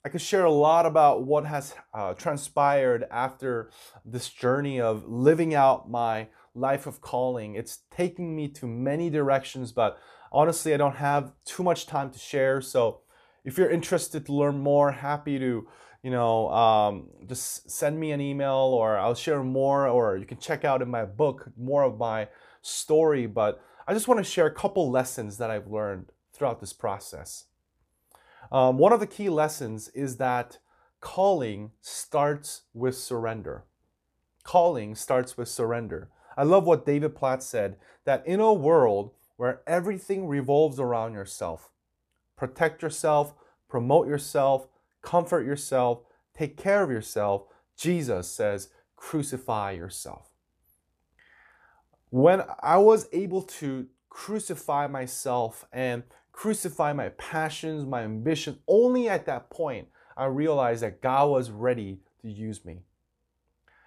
I 0.05 0.09
could 0.09 0.21
share 0.21 0.45
a 0.45 0.51
lot 0.51 0.85
about 0.85 1.25
what 1.25 1.45
has 1.45 1.75
uh, 1.93 2.13
transpired 2.13 3.05
after 3.11 3.71
this 4.05 4.29
journey 4.29 4.79
of 4.79 5.03
living 5.05 5.53
out 5.53 5.89
my 5.91 6.29
life 6.55 6.87
of 6.87 7.01
calling. 7.01 7.55
It's 7.55 7.79
taking 7.91 8.33
me 8.33 8.47
to 8.49 8.67
many 8.67 9.09
directions, 9.09 9.73
but 9.73 9.97
honestly, 10.31 10.73
I 10.73 10.77
don't 10.77 10.95
have 10.95 11.33
too 11.43 11.61
much 11.61 11.87
time 11.87 12.09
to 12.11 12.19
share. 12.19 12.61
So 12.61 13.01
if 13.43 13.57
you're 13.57 13.69
interested 13.69 14.25
to 14.27 14.33
learn 14.33 14.59
more, 14.59 14.93
happy 14.93 15.39
to, 15.39 15.67
you 16.03 16.11
know, 16.11 16.49
um, 16.49 17.09
just 17.27 17.69
send 17.69 17.99
me 17.99 18.11
an 18.11 18.21
email 18.21 18.55
or 18.73 18.97
I'll 18.97 19.15
share 19.15 19.43
more, 19.43 19.87
or 19.87 20.17
you 20.17 20.25
can 20.25 20.37
check 20.37 20.63
out 20.63 20.81
in 20.81 20.89
my 20.89 21.05
book 21.05 21.49
more 21.57 21.83
of 21.83 21.97
my 21.97 22.27
story. 22.61 23.25
But 23.25 23.61
I 23.87 23.93
just 23.93 24.07
want 24.07 24.19
to 24.19 24.23
share 24.23 24.45
a 24.45 24.53
couple 24.53 24.89
lessons 24.89 25.37
that 25.37 25.49
I've 25.49 25.67
learned 25.67 26.11
throughout 26.33 26.59
this 26.59 26.73
process. 26.73 27.45
Um, 28.51 28.77
one 28.77 28.93
of 28.93 28.99
the 28.99 29.07
key 29.07 29.29
lessons 29.29 29.89
is 29.89 30.17
that 30.17 30.59
calling 31.01 31.71
starts 31.81 32.63
with 32.73 32.97
surrender. 32.97 33.63
Calling 34.43 34.95
starts 34.95 35.37
with 35.37 35.49
surrender. 35.49 36.09
I 36.37 36.43
love 36.43 36.65
what 36.65 36.85
David 36.85 37.15
Platt 37.15 37.43
said 37.43 37.77
that 38.05 38.25
in 38.25 38.39
a 38.39 38.53
world 38.53 39.11
where 39.35 39.61
everything 39.67 40.27
revolves 40.27 40.79
around 40.79 41.13
yourself, 41.13 41.71
protect 42.35 42.81
yourself, 42.81 43.33
promote 43.67 44.07
yourself, 44.07 44.67
comfort 45.07 45.45
yourself, 45.45 46.01
take 46.37 46.57
care 46.57 46.83
of 46.83 46.91
yourself, 46.91 47.43
Jesus 47.77 48.27
says, 48.27 48.69
crucify 48.95 49.71
yourself. 49.71 50.29
When 52.09 52.43
I 52.61 52.77
was 52.77 53.07
able 53.13 53.43
to 53.43 53.87
crucify 54.09 54.87
myself 54.87 55.65
and 55.71 56.03
crucify 56.37 56.91
my 56.91 57.09
passions, 57.09 57.85
my 57.85 58.03
ambition. 58.03 58.59
Only 58.67 59.07
at 59.07 59.25
that 59.25 59.49
point, 59.49 59.87
I 60.15 60.25
realized 60.25 60.83
that 60.83 61.01
God 61.01 61.29
was 61.29 61.49
ready 61.51 61.99
to 62.21 62.29
use 62.29 62.65
me. 62.65 62.81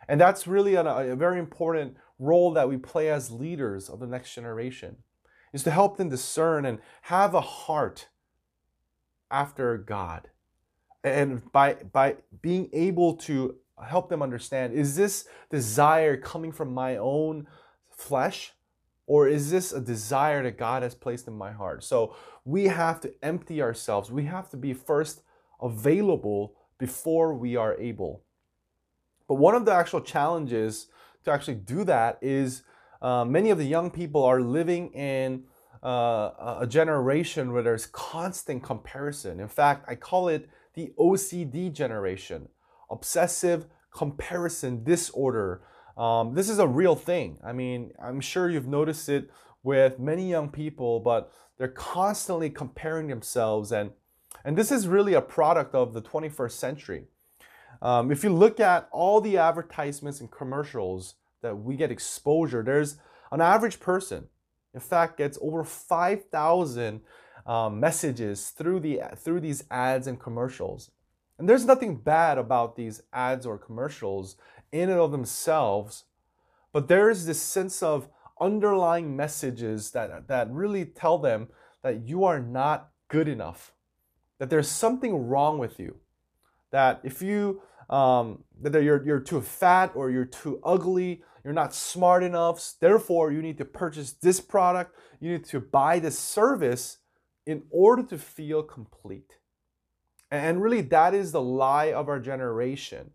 And 0.09 0.21
that's 0.21 0.47
really 0.47 0.75
a, 0.75 0.85
a, 0.85 1.17
very 1.17 1.39
important 1.39 1.97
role 2.19 2.53
that 2.53 2.69
we 2.69 2.77
play 2.77 3.09
as 3.09 3.31
leaders 3.31 3.89
of 3.89 4.01
the 4.01 4.07
next 4.07 4.35
generation 4.35 4.97
is 5.53 5.63
to 5.65 5.71
help 5.71 5.97
them 5.97 6.09
discern 6.09 6.65
and 6.65 6.79
have 7.03 7.35
a 7.35 7.41
heart 7.41 8.09
after 9.31 9.79
God. 9.79 10.29
And 11.03 11.51
by, 11.53 11.75
by 11.75 12.17
being 12.43 12.69
able 12.73 13.15
to 13.17 13.57
help 13.85 14.09
them 14.09 14.23
understand, 14.23 14.75
is 14.75 14.97
this 14.97 15.27
desire 15.51 16.17
coming 16.17 16.53
from 16.53 16.75
my 16.75 16.97
own 16.97 17.47
flesh 17.91 18.53
or 19.07 19.27
is 19.27 19.51
this 19.51 19.73
a 19.73 19.81
desire 19.81 20.43
that 20.45 20.57
God 20.57 20.85
has 20.85 20.95
placed 20.95 21.27
in 21.27 21.35
my 21.35 21.51
heart? 21.51 21.83
So 21.83 22.15
we 22.45 22.67
have 22.67 23.01
to 23.01 23.13
empty 23.25 23.61
ourselves. 23.61 24.11
We 24.11 24.25
have 24.27 24.49
to 24.51 24.57
be 24.57 24.73
first 24.73 25.23
available 25.61 26.55
before 26.79 27.35
we 27.35 27.57
are 27.57 27.77
able. 27.79 28.23
But 29.27 29.35
one 29.35 29.55
of 29.55 29.65
the 29.65 29.73
actual 29.73 30.01
challenges 30.01 30.87
to 31.25 31.33
actually 31.33 31.57
do 31.57 31.83
that 31.85 32.19
is 32.23 32.63
uh, 33.03 33.25
many 33.25 33.51
of 33.51 33.59
the 33.59 33.65
young 33.65 33.91
people 33.91 34.25
are 34.25 34.41
living 34.41 34.93
in 34.93 35.45
uh, 35.83 36.59
a 36.61 36.67
generation 36.69 37.53
where 37.53 37.63
there's 37.63 37.87
constant 37.87 38.63
comparison. 38.63 39.41
In 39.41 39.49
fact, 39.49 39.87
I 39.89 39.95
call 39.95 40.29
it 40.29 40.49
the 40.75 40.93
OCD 40.99 41.73
generation, 41.73 42.49
obsessive 42.91 43.67
comparison 43.91 44.85
disorder. 44.85 45.63
Um, 45.97 46.35
this 46.35 46.49
is 46.49 46.59
a 46.59 46.67
real 46.67 46.97
thing. 46.97 47.39
I 47.45 47.53
mean, 47.53 47.93
I'm 48.03 48.21
sure 48.21 48.49
you've 48.49 48.69
noticed 48.69 49.09
it 49.09 49.31
with 49.63 49.99
many 49.99 50.31
young 50.31 50.49
people, 50.49 51.01
but 51.01 51.33
they're 51.59 51.69
constantly 51.69 52.49
comparing 52.51 53.09
themselves, 53.09 53.73
and 53.73 53.91
and 54.45 54.57
this 54.57 54.71
is 54.71 54.89
really 54.89 55.15
a 55.15 55.21
product 55.21 55.75
of 55.75 55.93
the 55.93 56.01
21st 56.01 56.53
century. 56.53 57.05
Um, 57.83 58.11
if 58.11 58.25
you 58.25 58.31
look 58.31 58.61
at 58.61 58.89
all 58.91 59.21
the 59.21 59.37
advertisements 59.37 60.21
and 60.21 60.31
commercials 60.31 61.17
that 61.43 61.57
we 61.57 61.77
get 61.77 61.91
exposure, 61.91 62.63
there's 62.63 62.97
an 63.33 63.41
average 63.41 63.81
person, 63.81 64.29
in 64.73 64.81
fact, 64.81 65.19
gets 65.19 65.39
over 65.41 65.65
5,000 65.65 67.01
um, 67.47 67.81
messages 67.81 68.51
through 68.51 68.81
the 68.81 69.01
through 69.17 69.41
these 69.41 69.65
ads 69.71 70.07
and 70.07 70.21
commercials. 70.21 70.91
And 71.39 71.49
there's 71.49 71.65
nothing 71.65 71.97
bad 71.97 72.37
about 72.37 72.77
these 72.77 73.03
ads 73.13 73.47
or 73.47 73.57
commercials 73.57 74.37
in 74.73 74.91
and 74.91 75.01
of 75.01 75.11
themselves, 75.11 76.05
but 76.73 76.89
there 76.89 77.09
is 77.09 77.27
this 77.27 77.41
sense 77.41 77.83
of 77.83 78.09
underlying 78.41 79.17
messages 79.17 79.91
that, 79.93 80.29
that 80.29 80.51
really 80.51 80.85
tell 80.85 81.19
them 81.19 81.49
that 81.83 82.07
you 82.07 82.25
are 82.25 82.41
not 82.41 82.91
good 83.09 83.27
enough, 83.27 83.73
that 84.39 84.51
there's 84.51 84.69
something 84.69 85.29
wrong 85.29 85.59
with 85.59 85.81
you, 85.81 85.97
that 86.71 87.01
if 87.03 87.21
you 87.23 87.63
um, 87.89 88.45
that 88.61 88.83
you're, 88.83 89.05
you're 89.05 89.19
too 89.21 89.41
fat 89.41 89.93
or 89.95 90.11
you're 90.11 90.25
too 90.25 90.61
ugly, 90.63 91.23
you're 91.43 91.53
not 91.53 91.75
smart 91.75 92.23
enough, 92.23 92.75
therefore 92.81 93.33
you 93.33 93.43
need 93.43 93.59
to 93.59 93.65
purchase 93.65 94.13
this 94.13 94.41
product, 94.41 94.95
you 95.19 95.33
need 95.33 95.45
to 95.47 95.59
buy 95.59 95.99
this 95.99 96.19
service 96.19 96.99
in 97.47 97.63
order 97.71 98.03
to 98.03 98.19
feel 98.19 98.63
complete. 98.63 99.39
And 100.31 100.63
really, 100.63 100.81
that 100.83 101.15
is 101.15 101.33
the 101.33 101.41
lie 101.41 101.93
of 101.93 102.09
our 102.09 102.21
generation 102.21 103.13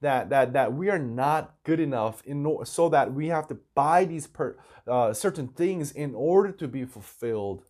that 0.00 0.28
that 0.30 0.52
that 0.52 0.72
we 0.74 0.90
are 0.90 0.98
not 0.98 1.54
good 1.64 1.80
enough 1.80 2.22
in 2.24 2.46
so 2.64 2.88
that 2.88 3.12
we 3.12 3.28
have 3.28 3.48
to 3.48 3.56
buy 3.74 4.04
these 4.04 4.26
per, 4.26 4.56
uh, 4.86 5.12
certain 5.12 5.48
things 5.48 5.92
in 5.92 6.14
order 6.14 6.52
to 6.52 6.68
be 6.68 6.84
fulfilled. 6.84 7.64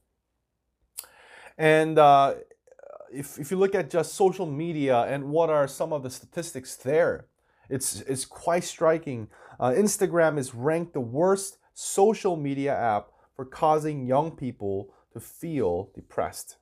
And 1.57 1.99
uh, 1.99 2.35
if 3.13 3.39
if 3.39 3.51
you 3.51 3.57
look 3.57 3.75
at 3.75 3.91
just 3.91 4.15
social 4.15 4.47
media 4.47 5.03
and 5.03 5.31
what 5.31 5.51
are 5.51 5.69
some 5.69 5.93
of 5.93 6.03
the 6.03 6.11
statistics 6.11 6.75
there, 6.77 7.27
it's 7.71 8.01
it's 8.03 8.25
quite 8.25 8.65
striking. 8.65 9.29
Uh, 9.59 9.71
Instagram 9.71 10.39
is 10.39 10.55
ranked 10.55 10.93
the 10.93 11.01
worst 11.01 11.59
social 11.75 12.37
media 12.37 12.75
app 12.75 13.09
for 13.35 13.45
causing 13.45 14.07
young 14.07 14.31
people 14.33 14.93
to 15.17 15.21
feel 15.21 15.91
depressed. 15.95 16.57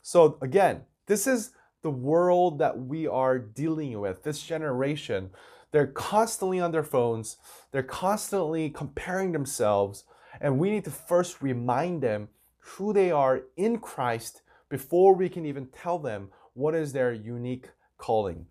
So 0.00 0.38
again, 0.40 0.82
this 1.06 1.26
is 1.26 1.50
the 1.82 1.90
world 1.90 2.58
that 2.58 2.78
we 2.78 3.06
are 3.06 3.38
dealing 3.38 4.00
with, 4.00 4.22
this 4.22 4.42
generation. 4.42 5.28
They're 5.72 5.86
constantly 5.86 6.58
on 6.58 6.72
their 6.72 6.82
phones, 6.82 7.36
they're 7.72 7.82
constantly 7.82 8.70
comparing 8.70 9.32
themselves, 9.32 10.04
and 10.40 10.58
we 10.58 10.70
need 10.70 10.84
to 10.84 10.90
first 10.90 11.42
remind 11.42 12.02
them 12.02 12.28
who 12.58 12.94
they 12.94 13.10
are 13.10 13.42
in 13.58 13.78
Christ 13.78 14.40
before 14.70 15.14
we 15.14 15.28
can 15.28 15.44
even 15.44 15.66
tell 15.66 15.98
them 15.98 16.30
what 16.54 16.74
is 16.74 16.94
their 16.94 17.12
unique 17.12 17.68
calling. 17.98 18.46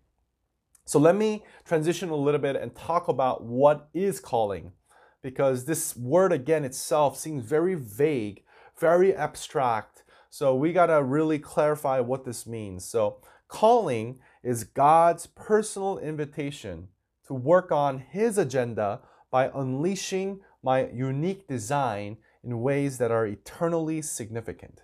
So 0.84 1.00
let 1.00 1.16
me 1.16 1.44
transition 1.64 2.10
a 2.10 2.14
little 2.14 2.40
bit 2.40 2.54
and 2.54 2.72
talk 2.76 3.08
about 3.08 3.42
what 3.42 3.88
is 3.92 4.20
calling 4.20 4.70
because 5.20 5.64
this 5.64 5.96
word 5.96 6.32
again 6.32 6.64
itself 6.64 7.18
seems 7.18 7.44
very 7.44 7.74
vague, 7.74 8.44
very 8.78 9.14
abstract, 9.14 10.04
so 10.30 10.54
we 10.54 10.72
got 10.72 10.86
to 10.86 11.02
really 11.02 11.38
clarify 11.38 12.00
what 12.00 12.24
this 12.24 12.46
means. 12.46 12.84
So 12.84 13.18
calling 13.48 14.18
is 14.42 14.64
God's 14.64 15.26
personal 15.26 15.98
invitation 15.98 16.88
to 17.26 17.34
work 17.34 17.72
on 17.72 17.98
His 17.98 18.38
agenda 18.38 19.00
by 19.30 19.50
unleashing 19.54 20.40
my 20.62 20.88
unique 20.88 21.46
design 21.46 22.18
in 22.42 22.60
ways 22.60 22.98
that 22.98 23.10
are 23.10 23.26
eternally 23.26 24.00
significant. 24.02 24.82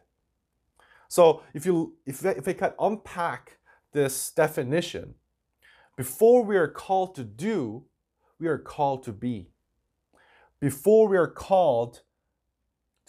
So, 1.09 1.43
if 1.55 1.67
you 1.67 1.95
if, 2.07 2.25
if 2.25 2.49
I 2.49 2.53
could 2.55 2.75
unpack 2.81 3.59
this 3.93 4.31
definition, 4.31 5.15
before 5.97 6.43
we 6.43 6.57
are 6.57 6.69
called 6.69 7.15
to 7.17 7.25
do, 7.25 7.85
we 8.41 8.49
are 8.49 8.59
called 8.59 9.05
to 9.05 9.13
be. 9.13 9.51
Before 10.61 11.07
we 11.07 11.17
are 11.17 11.29
called 11.29 12.01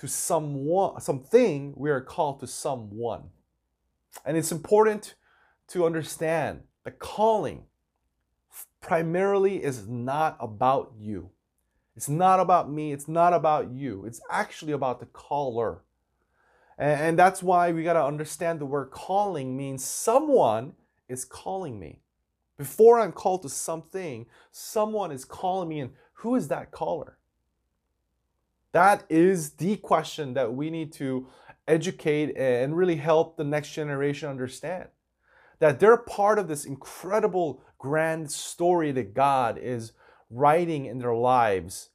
to 0.04 0.08
someone, 0.10 1.00
something, 1.00 1.74
we 1.78 1.90
are 1.90 2.02
called 2.02 2.42
to 2.42 2.46
someone. 2.46 3.24
And 4.26 4.36
it's 4.36 4.52
important 4.52 5.16
to 5.70 5.86
understand 5.86 6.64
the 6.84 6.92
calling 6.92 7.64
primarily 8.82 9.64
is 9.64 9.88
not 9.88 10.36
about 10.42 10.92
you. 11.00 11.30
It's 11.96 12.10
not 12.10 12.42
about 12.42 12.70
me. 12.70 12.92
It's 12.92 13.08
not 13.08 13.32
about 13.32 13.72
you. 13.72 14.04
It's 14.06 14.20
actually 14.30 14.74
about 14.74 15.00
the 15.00 15.06
caller. 15.06 15.84
And, 16.78 17.00
and 17.00 17.20
that's 17.20 17.42
why 17.42 17.72
we 17.72 17.82
got 17.82 17.94
to 17.94 18.04
understand 18.04 18.60
the 18.60 18.66
word 18.66 18.92
calling 18.92 19.56
means 19.56 19.86
someone 19.86 20.74
is 21.08 21.24
calling 21.24 21.80
me. 21.80 22.02
Before 22.58 23.00
I'm 23.00 23.14
called 23.14 23.44
to 23.44 23.50
something, 23.50 24.26
someone 24.52 25.14
is 25.14 25.24
calling 25.24 25.70
me, 25.70 25.80
and 25.80 25.92
who 26.16 26.36
is 26.36 26.50
that 26.50 26.72
caller? 26.72 27.20
That 28.74 29.06
is 29.10 29.52
the 29.52 29.78
question 29.78 30.34
that 30.34 30.54
we 30.54 30.70
need 30.70 30.92
to 30.94 31.28
educate 31.68 32.36
and 32.36 32.76
really 32.76 32.98
help 32.98 33.38
the 33.38 33.44
next 33.44 33.72
generation 33.72 34.30
understand. 34.30 34.90
That 35.60 35.80
they're 35.80 35.98
part 35.98 36.40
of 36.40 36.48
this 36.48 36.66
incredible 36.66 37.62
grand 37.78 38.32
story 38.32 38.92
that 38.92 39.14
God 39.14 39.58
is 39.58 39.94
writing 40.30 40.86
in 40.86 41.00
their 41.00 41.14
lives. 41.14 41.90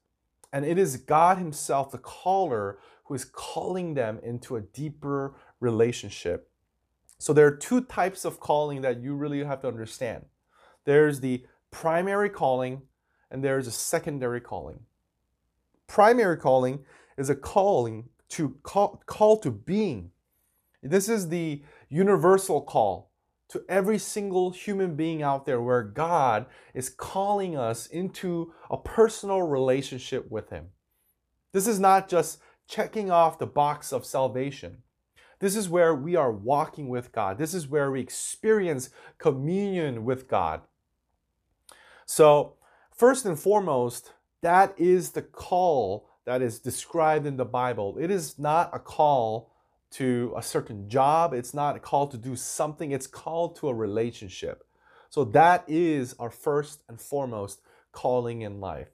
And 0.53 0.65
it 0.65 0.79
is 0.79 0.97
God 0.97 1.39
Himself, 1.39 1.91
the 1.91 1.99
caller, 1.99 2.79
who 3.05 3.15
is 3.15 3.25
calling 3.25 3.95
them 3.95 4.21
into 4.23 4.57
a 4.57 4.61
deeper 4.61 5.35
relationship. 5.61 6.51
So 7.19 7.33
there 7.33 7.47
are 7.47 7.57
two 7.57 7.83
types 7.83 8.25
of 8.25 8.39
calling 8.39 8.83
that 8.83 9.03
you 9.03 9.15
really 9.15 9.43
have 9.43 9.61
to 9.63 9.69
understand 9.69 10.27
there's 10.85 11.21
the 11.21 11.45
primary 11.71 12.31
calling, 12.31 12.83
and 13.31 13.45
there's 13.45 13.67
a 13.67 13.73
secondary 13.73 14.41
calling. 14.41 14.81
Primary 15.89 16.37
calling 16.37 16.85
is 17.17 17.29
a 17.29 17.35
calling 17.35 18.09
to 18.29 18.57
call, 18.63 19.03
call 19.07 19.37
to 19.39 19.51
being. 19.51 20.13
This 20.83 21.09
is 21.09 21.29
the 21.29 21.63
universal 21.89 22.61
call 22.61 23.11
to 23.49 23.65
every 23.69 23.99
single 23.99 24.51
human 24.51 24.95
being 24.95 25.23
out 25.23 25.47
there 25.47 25.61
where 25.61 25.83
God 25.83 26.47
is 26.75 26.91
calling 26.91 27.57
us 27.57 27.87
into 27.87 28.53
a 28.71 28.77
personal 28.77 29.43
relationship 29.43 30.31
with 30.31 30.51
Him. 30.51 30.69
This 31.53 31.67
is 31.67 31.81
not 31.81 32.09
just 32.09 32.39
checking 32.69 33.11
off 33.11 33.39
the 33.39 33.47
box 33.47 33.93
of 33.93 34.05
salvation. 34.05 34.83
This 35.41 35.57
is 35.57 35.69
where 35.69 35.95
we 35.95 36.15
are 36.15 36.33
walking 36.33 36.89
with 36.89 37.13
God. 37.13 37.39
This 37.39 37.55
is 37.55 37.67
where 37.67 37.91
we 37.91 38.01
experience 38.01 38.91
communion 39.17 40.05
with 40.05 40.29
God. 40.29 40.61
So, 42.05 42.57
first 42.93 43.25
and 43.25 43.39
foremost, 43.39 44.13
that 44.43 44.75
is 44.77 45.11
the 45.11 45.23
call 45.23 46.09
that 46.25 46.43
is 46.43 46.59
described 46.59 47.27
in 47.27 47.37
the 47.37 47.45
Bible. 47.45 47.97
It 47.99 48.11
is 48.11 48.39
not 48.39 48.71
a 48.73 48.79
call 48.79 49.51
to 49.93 50.35
a 50.37 50.43
certain 50.43 50.89
job, 50.89 51.33
it's 51.33 51.55
not 51.55 51.77
a 51.77 51.81
call 51.81 52.07
to 52.09 52.19
do 52.19 52.37
something, 52.37 52.93
it's 52.93 53.07
called 53.07 53.57
to 53.57 53.69
a 53.69 53.75
relationship. 53.75 54.65
So, 55.09 55.25
that 55.25 55.65
is 55.67 56.15
our 56.19 56.31
first 56.31 56.83
and 56.89 57.01
foremost 57.01 57.63
calling 57.93 58.43
in 58.43 58.61
life. 58.61 58.89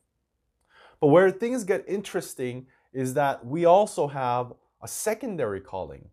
But 1.01 1.09
where 1.09 1.31
things 1.33 1.65
get 1.65 1.85
interesting 1.89 2.67
is 2.93 3.15
that 3.15 3.45
we 3.45 3.65
also 3.65 4.07
have 4.07 4.53
a 4.81 4.87
secondary 4.87 5.61
calling. 5.61 6.09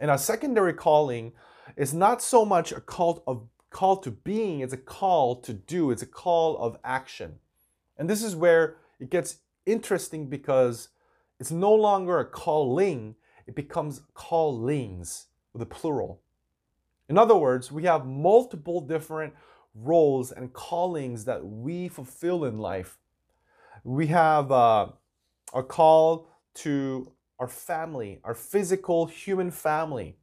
And 0.00 0.10
a 0.10 0.16
secondary 0.16 0.72
calling 0.72 1.32
is 1.76 1.92
not 1.92 2.22
so 2.22 2.44
much 2.44 2.72
a 2.72 2.80
call 2.80 3.22
of 3.26 3.46
call 3.70 3.96
to 3.98 4.10
being, 4.10 4.60
it's 4.60 4.72
a 4.72 4.78
call 4.78 5.36
to 5.42 5.52
do, 5.52 5.90
it's 5.90 6.02
a 6.02 6.06
call 6.06 6.56
of 6.58 6.78
action. 6.84 7.38
And 7.96 8.08
this 8.08 8.22
is 8.22 8.34
where 8.34 8.76
it 8.98 9.10
gets 9.10 9.38
interesting 9.66 10.28
because 10.28 10.88
it's 11.38 11.50
no 11.50 11.74
longer 11.74 12.18
a 12.18 12.24
calling, 12.24 13.16
it 13.46 13.54
becomes 13.54 14.02
callings 14.14 15.26
with 15.52 15.62
a 15.62 15.66
plural. 15.66 16.20
In 17.08 17.18
other 17.18 17.36
words, 17.36 17.70
we 17.70 17.84
have 17.84 18.06
multiple 18.06 18.80
different 18.80 19.34
roles 19.74 20.30
and 20.32 20.52
callings 20.52 21.24
that 21.24 21.44
we 21.44 21.88
fulfill 21.88 22.44
in 22.44 22.58
life. 22.58 22.98
We 23.84 24.06
have 24.08 24.52
uh, 24.52 24.88
a 25.54 25.62
call 25.62 26.28
to 26.54 27.12
our 27.38 27.48
family, 27.48 28.20
our 28.24 28.34
physical 28.34 29.06
human 29.06 29.50
family. 29.50 30.16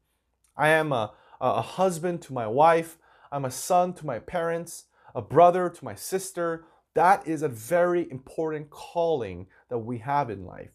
I 0.55 0.69
am 0.69 0.91
a, 0.91 1.13
a 1.41 1.61
husband 1.61 2.21
to 2.23 2.33
my 2.33 2.47
wife. 2.47 2.97
I'm 3.31 3.45
a 3.45 3.51
son 3.51 3.93
to 3.93 4.05
my 4.05 4.19
parents, 4.19 4.85
a 5.13 5.21
brother 5.21 5.69
to 5.69 5.85
my 5.85 5.95
sister. 5.95 6.65
That 6.99 7.25
is 7.25 7.43
a 7.43 7.47
very 7.47 8.11
important 8.11 8.69
calling 8.69 9.47
that 9.69 9.77
we 9.77 9.99
have 9.99 10.29
in 10.29 10.45
life. 10.45 10.71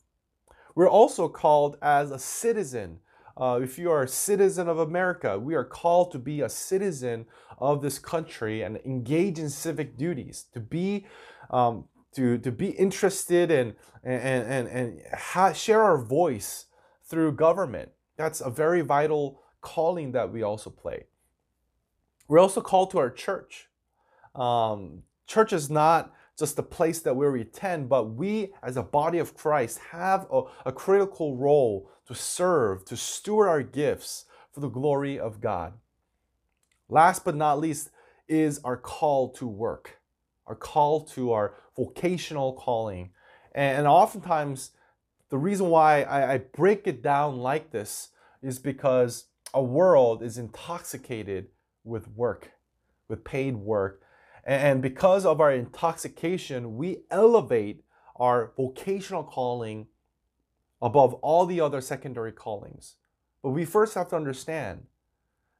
We're 0.75 0.89
also 0.89 1.29
called 1.29 1.77
as 1.83 2.11
a 2.11 2.19
citizen. 2.19 3.01
Uh, 3.37 3.61
if 3.63 3.79
you 3.79 3.91
are 3.91 4.05
a 4.05 4.09
citizen 4.09 4.67
of 4.67 4.79
America, 4.79 5.39
we 5.39 5.55
are 5.55 5.67
called 5.67 6.13
to 6.13 6.19
be 6.19 6.41
a 6.41 6.49
citizen 6.49 7.27
of 7.59 7.83
this 7.83 7.99
country 7.99 8.63
and 8.63 8.79
engage 8.87 9.39
in 9.39 9.51
civic 9.51 9.99
duties, 9.99 10.47
to 10.55 10.61
be 10.61 11.05
um, 11.51 11.89
to, 12.15 12.39
to 12.39 12.51
be 12.51 12.71
interested 12.71 13.51
in 13.51 13.75
and, 14.03 14.47
and, 14.49 14.69
and 14.69 15.03
ha- 15.15 15.53
share 15.53 15.83
our 15.83 15.99
voice 15.99 16.65
through 17.05 17.33
government. 17.33 17.91
That's 18.17 18.41
a 18.41 18.49
very 18.49 18.81
vital 18.81 19.43
calling 19.61 20.13
that 20.13 20.33
we 20.33 20.43
also 20.43 20.71
play. 20.71 21.05
We're 22.29 22.39
also 22.39 22.63
called 22.63 22.93
to 22.93 22.99
our 22.99 23.11
church. 23.11 23.69
Um, 24.35 25.03
church 25.27 25.53
is 25.53 25.71
not 25.71 26.13
just 26.39 26.57
the 26.57 26.63
place 26.63 27.01
that 27.01 27.15
we 27.15 27.41
attend, 27.41 27.89
but 27.89 28.15
we 28.15 28.53
as 28.63 28.77
a 28.77 28.83
body 28.83 29.19
of 29.19 29.35
Christ 29.35 29.79
have 29.91 30.27
a, 30.33 30.43
a 30.67 30.73
critical 30.73 31.37
role 31.37 31.91
to 32.07 32.15
serve, 32.15 32.85
to 32.87 32.97
steward 32.97 33.49
our 33.49 33.63
gifts 33.63 34.27
for 34.53 34.61
the 34.61 34.69
glory 34.69 35.19
of 35.19 35.41
God. 35.41 35.75
Last 36.89 37.25
but 37.25 37.37
not 37.37 37.61
least 37.61 37.91
is 38.29 38.61
our 38.65 38.77
call 38.77 39.31
to 39.31 39.47
work, 39.47 39.99
our 40.47 40.55
call 40.55 41.05
to 41.07 41.33
our 41.33 41.55
vocational 41.77 42.53
calling. 42.53 43.11
And 43.55 43.87
oftentimes, 43.87 44.73
the 45.31 45.39
reason 45.39 45.69
why 45.69 46.03
I, 46.03 46.35
I 46.35 46.39
break 46.39 46.87
it 46.87 47.03
down 47.03 47.39
like 47.39 47.71
this 47.71 48.11
is 48.43 48.59
because 48.59 49.27
a 49.53 49.63
world 49.63 50.23
is 50.23 50.37
intoxicated 50.37 51.49
with 51.85 52.09
work, 52.09 52.53
with 53.09 53.25
paid 53.25 53.57
work. 53.57 54.03
And 54.47 54.83
because 54.83 55.25
of 55.25 55.41
our 55.41 55.53
intoxication, 55.53 56.77
we 56.77 56.99
elevate 57.11 57.83
our 58.17 58.53
vocational 58.57 59.25
calling 59.25 59.87
above 60.83 61.15
all 61.15 61.47
the 61.47 61.61
other 61.61 61.81
secondary 61.81 62.33
callings. 62.33 62.97
But 63.43 63.51
we 63.51 63.65
first 63.65 63.95
have 63.95 64.09
to 64.11 64.17
understand 64.17 64.87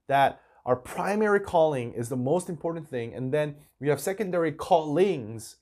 that 0.07 0.41
our 0.67 0.77
primary 0.77 1.41
calling 1.41 1.93
is 1.93 2.09
the 2.09 2.17
most 2.17 2.49
important 2.49 2.89
thing, 2.89 3.15
and 3.15 3.33
then 3.33 3.57
we 3.81 3.89
have 3.89 4.01
secondary 4.01 4.53
callings, 4.53 5.57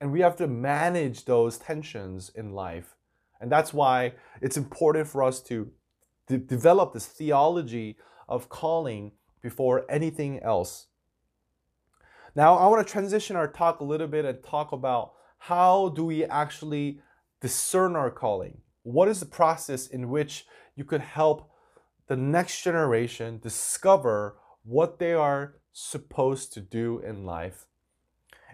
and 0.00 0.12
we 0.12 0.20
have 0.20 0.36
to 0.36 0.46
manage 0.46 1.24
those 1.24 1.58
tensions 1.58 2.30
in 2.34 2.52
life. 2.52 2.94
And 3.40 3.50
that's 3.50 3.72
why 3.72 4.14
it's 4.40 4.56
important 4.56 5.08
for 5.08 5.22
us 5.22 5.40
to 5.42 5.70
de- 6.26 6.38
develop 6.38 6.92
this 6.92 7.06
theology 7.06 7.96
of 8.28 8.48
calling 8.48 9.12
before 9.42 9.86
anything 9.88 10.40
else. 10.40 10.86
Now, 12.38 12.54
I 12.54 12.68
want 12.68 12.86
to 12.86 12.92
transition 12.92 13.34
our 13.34 13.48
talk 13.48 13.80
a 13.80 13.84
little 13.84 14.06
bit 14.06 14.24
and 14.24 14.38
talk 14.44 14.70
about 14.70 15.14
how 15.38 15.88
do 15.88 16.04
we 16.04 16.24
actually 16.24 17.00
discern 17.40 17.96
our 17.96 18.12
calling? 18.12 18.58
What 18.84 19.08
is 19.08 19.18
the 19.18 19.26
process 19.26 19.88
in 19.88 20.08
which 20.08 20.46
you 20.76 20.84
could 20.84 21.00
help 21.00 21.50
the 22.06 22.14
next 22.14 22.62
generation 22.62 23.40
discover 23.42 24.36
what 24.62 25.00
they 25.00 25.14
are 25.14 25.56
supposed 25.72 26.52
to 26.52 26.60
do 26.60 27.00
in 27.00 27.26
life? 27.26 27.66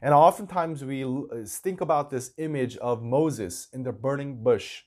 And 0.00 0.14
oftentimes 0.14 0.82
we 0.82 1.04
uh, 1.04 1.44
think 1.44 1.82
about 1.82 2.08
this 2.08 2.32
image 2.38 2.78
of 2.78 3.02
Moses 3.02 3.68
in 3.70 3.82
the 3.82 3.92
burning 3.92 4.42
bush, 4.42 4.84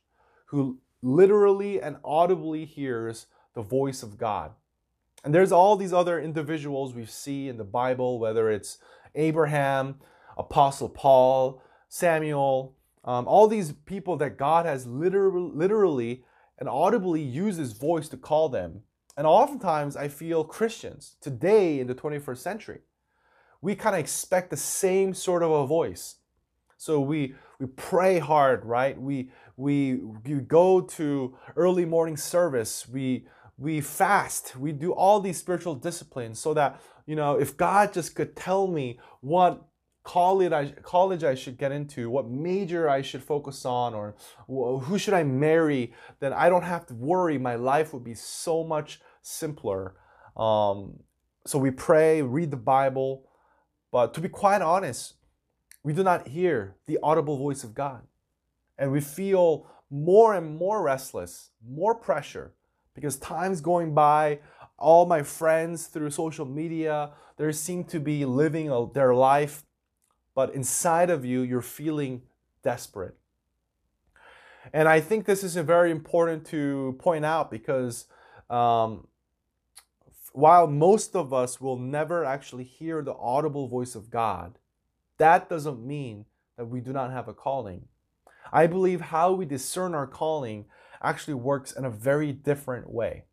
who 0.47 0.79
literally 1.03 1.79
and 1.79 1.97
audibly 2.03 2.65
hears 2.65 3.27
the 3.53 3.61
voice 3.61 4.01
of 4.01 4.17
God. 4.17 4.53
And 5.27 5.35
there's 5.35 5.51
all 5.51 5.75
these 5.75 5.91
other 5.91 6.21
individuals 6.21 6.93
we 6.93 7.05
see 7.05 7.49
in 7.49 7.57
the 7.57 7.65
Bible, 7.65 8.17
whether 8.17 8.49
it's 8.49 8.77
Abraham, 9.13 9.95
Apostle 10.37 10.87
Paul, 10.87 11.61
Samuel, 11.89 12.77
um, 13.03 13.27
all 13.27 13.49
these 13.49 13.73
people 13.73 14.15
that 14.15 14.37
God 14.37 14.65
has 14.65 14.87
literally, 14.87 15.51
literally 15.53 16.23
and 16.57 16.69
audibly 16.69 17.21
used 17.21 17.59
his 17.59 17.73
voice 17.73 18.07
to 18.07 18.15
call 18.15 18.47
them. 18.47 18.83
And 19.17 19.27
oftentimes 19.27 19.97
I 19.97 20.07
feel 20.07 20.45
Christians 20.45 21.17
today 21.19 21.81
in 21.81 21.87
the 21.87 21.95
21st 21.95 22.37
century, 22.37 22.79
we 23.61 23.75
kind 23.75 23.97
of 23.97 23.99
expect 23.99 24.49
the 24.49 24.55
same 24.55 25.13
sort 25.13 25.43
of 25.43 25.51
a 25.51 25.67
voice. 25.67 26.19
So 26.77 27.01
we 27.01 27.35
we 27.59 27.65
pray 27.65 28.19
hard, 28.19 28.63
right? 28.63 28.97
We 28.97 29.31
we 29.57 29.95
we 30.23 30.35
go 30.35 30.79
to 30.79 31.37
early 31.57 31.83
morning 31.83 32.15
service. 32.15 32.87
We 32.87 33.27
we 33.57 33.81
fast. 33.81 34.55
We 34.55 34.71
do 34.71 34.91
all 34.91 35.19
these 35.19 35.37
spiritual 35.37 35.75
disciplines 35.75 36.39
so 36.39 36.53
that 36.53 36.79
you 37.05 37.15
know 37.15 37.35
if 37.35 37.57
God 37.57 37.93
just 37.93 38.15
could 38.15 38.35
tell 38.35 38.67
me 38.67 38.99
what 39.21 39.63
college 40.03 40.53
I, 40.53 40.71
college 40.83 41.25
I 41.25 41.35
should 41.35 41.57
get 41.57 41.73
into, 41.73 42.09
what 42.09 42.29
major 42.29 42.89
I 42.89 43.01
should 43.01 43.21
focus 43.21 43.65
on, 43.65 43.93
or 43.93 44.15
who 44.47 44.97
should 44.97 45.13
I 45.13 45.23
marry, 45.23 45.93
then 46.21 46.31
I 46.31 46.47
don't 46.47 46.63
have 46.63 46.85
to 46.87 46.93
worry. 46.93 47.37
My 47.37 47.55
life 47.55 47.93
would 47.93 48.05
be 48.05 48.13
so 48.13 48.63
much 48.63 49.01
simpler. 49.21 49.95
Um, 50.37 51.01
so 51.45 51.59
we 51.59 51.71
pray, 51.71 52.21
read 52.21 52.51
the 52.51 52.57
Bible, 52.57 53.27
but 53.91 54.13
to 54.13 54.21
be 54.21 54.29
quite 54.29 54.61
honest, 54.61 55.15
we 55.83 55.91
do 55.91 56.03
not 56.03 56.29
hear 56.29 56.75
the 56.85 56.99
audible 57.03 57.37
voice 57.37 57.65
of 57.65 57.73
God. 57.73 58.03
And 58.77 58.91
we 58.91 59.01
feel 59.01 59.67
more 59.89 60.35
and 60.35 60.57
more 60.57 60.83
restless, 60.83 61.51
more 61.67 61.95
pressure, 61.95 62.53
because 62.97 63.17
time's 63.17 63.61
going 63.61 63.93
by. 63.93 64.39
All 64.79 65.05
my 65.05 65.21
friends 65.21 65.85
through 65.85 66.09
social 66.09 66.45
media, 66.45 67.11
they 67.37 67.51
seem 67.51 67.83
to 67.85 67.99
be 67.99 68.25
living 68.25 68.89
their 68.95 69.13
life, 69.13 69.63
but 70.33 70.53
inside 70.55 71.11
of 71.11 71.23
you, 71.23 71.41
you're 71.41 71.61
feeling 71.61 72.23
desperate. 72.63 73.15
And 74.73 74.87
I 74.87 74.99
think 74.99 75.25
this 75.25 75.43
is 75.43 75.55
very 75.55 75.91
important 75.91 76.47
to 76.47 76.95
point 76.97 77.23
out 77.23 77.51
because 77.51 78.07
um, 78.49 79.07
while 80.33 80.65
most 80.65 81.15
of 81.15 81.31
us 81.31 81.61
will 81.61 81.77
never 81.77 82.25
actually 82.25 82.63
hear 82.63 83.03
the 83.03 83.13
audible 83.13 83.67
voice 83.67 83.93
of 83.93 84.09
God, 84.09 84.57
that 85.19 85.49
doesn't 85.49 85.85
mean 85.85 86.25
that 86.57 86.65
we 86.65 86.81
do 86.81 86.91
not 86.91 87.11
have 87.11 87.27
a 87.27 87.33
calling. 87.33 87.87
I 88.51 88.65
believe 88.65 89.01
how 89.01 89.33
we 89.33 89.45
discern 89.45 89.93
our 89.93 90.07
calling 90.07 90.65
actually 91.01 91.35
works 91.35 91.71
in 91.71 91.85
a 91.85 91.89
very 91.89 92.31
different 92.31 92.91
way. 92.91 93.23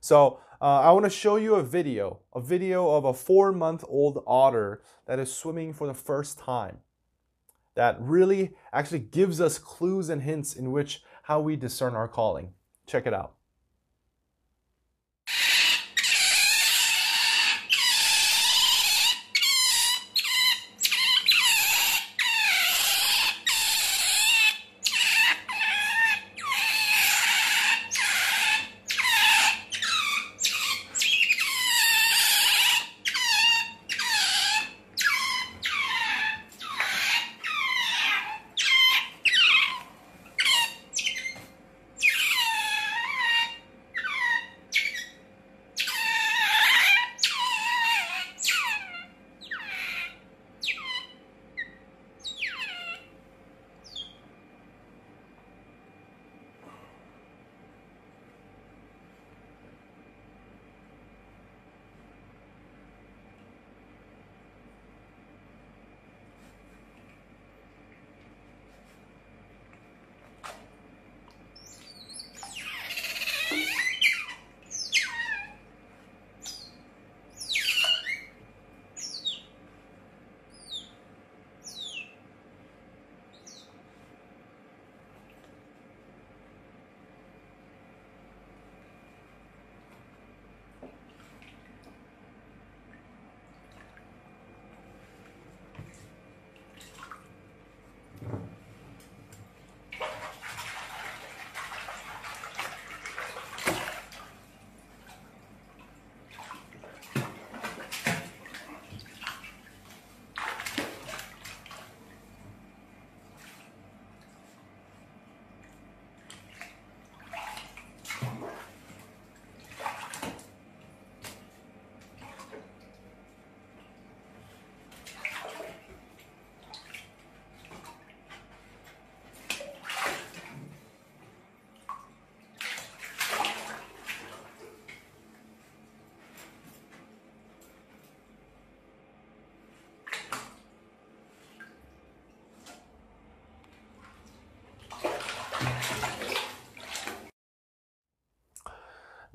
So, 0.00 0.40
uh, 0.60 0.80
I 0.80 0.92
want 0.92 1.04
to 1.04 1.10
show 1.10 1.36
you 1.36 1.56
a 1.56 1.62
video, 1.62 2.20
a 2.34 2.40
video 2.40 2.90
of 2.90 3.04
a 3.04 3.12
four 3.12 3.52
month 3.52 3.84
old 3.88 4.22
otter 4.26 4.82
that 5.06 5.18
is 5.18 5.32
swimming 5.32 5.72
for 5.72 5.86
the 5.86 5.94
first 5.94 6.38
time. 6.38 6.78
That 7.74 7.96
really 8.00 8.54
actually 8.72 9.00
gives 9.00 9.40
us 9.40 9.58
clues 9.58 10.08
and 10.08 10.22
hints 10.22 10.54
in 10.54 10.72
which 10.72 11.02
how 11.24 11.40
we 11.40 11.56
discern 11.56 11.94
our 11.94 12.08
calling. 12.08 12.54
Check 12.86 13.06
it 13.06 13.12
out. 13.12 13.35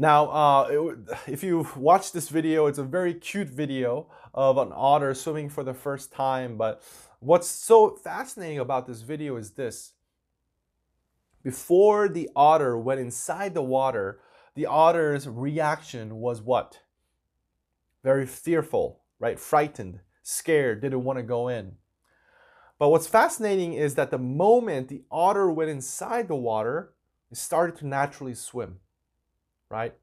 Now, 0.01 0.31
uh, 0.31 0.67
it, 0.71 1.17
if 1.31 1.43
you 1.43 1.67
watch 1.75 2.11
this 2.11 2.29
video, 2.29 2.65
it's 2.65 2.79
a 2.79 2.83
very 2.83 3.13
cute 3.13 3.47
video 3.47 4.07
of 4.33 4.57
an 4.57 4.71
otter 4.73 5.13
swimming 5.13 5.47
for 5.47 5.63
the 5.63 5.75
first 5.75 6.11
time. 6.11 6.57
But 6.57 6.81
what's 7.19 7.47
so 7.47 7.91
fascinating 7.91 8.57
about 8.57 8.87
this 8.87 9.01
video 9.01 9.35
is 9.35 9.51
this. 9.51 9.93
Before 11.43 12.09
the 12.09 12.29
otter 12.35 12.75
went 12.79 12.99
inside 12.99 13.53
the 13.53 13.61
water, 13.61 14.19
the 14.55 14.65
otter's 14.65 15.29
reaction 15.29 16.15
was 16.15 16.41
what? 16.41 16.79
Very 18.03 18.25
fearful, 18.25 19.01
right? 19.19 19.39
Frightened, 19.39 19.99
scared, 20.23 20.81
didn't 20.81 21.03
want 21.03 21.19
to 21.19 21.23
go 21.23 21.47
in. 21.47 21.73
But 22.79 22.89
what's 22.89 23.05
fascinating 23.05 23.73
is 23.73 23.93
that 23.95 24.09
the 24.09 24.17
moment 24.17 24.87
the 24.87 25.03
otter 25.11 25.51
went 25.51 25.69
inside 25.69 26.27
the 26.27 26.35
water, 26.35 26.93
it 27.29 27.37
started 27.37 27.75
to 27.77 27.87
naturally 27.87 28.33
swim 28.33 28.79
right? 29.71 29.93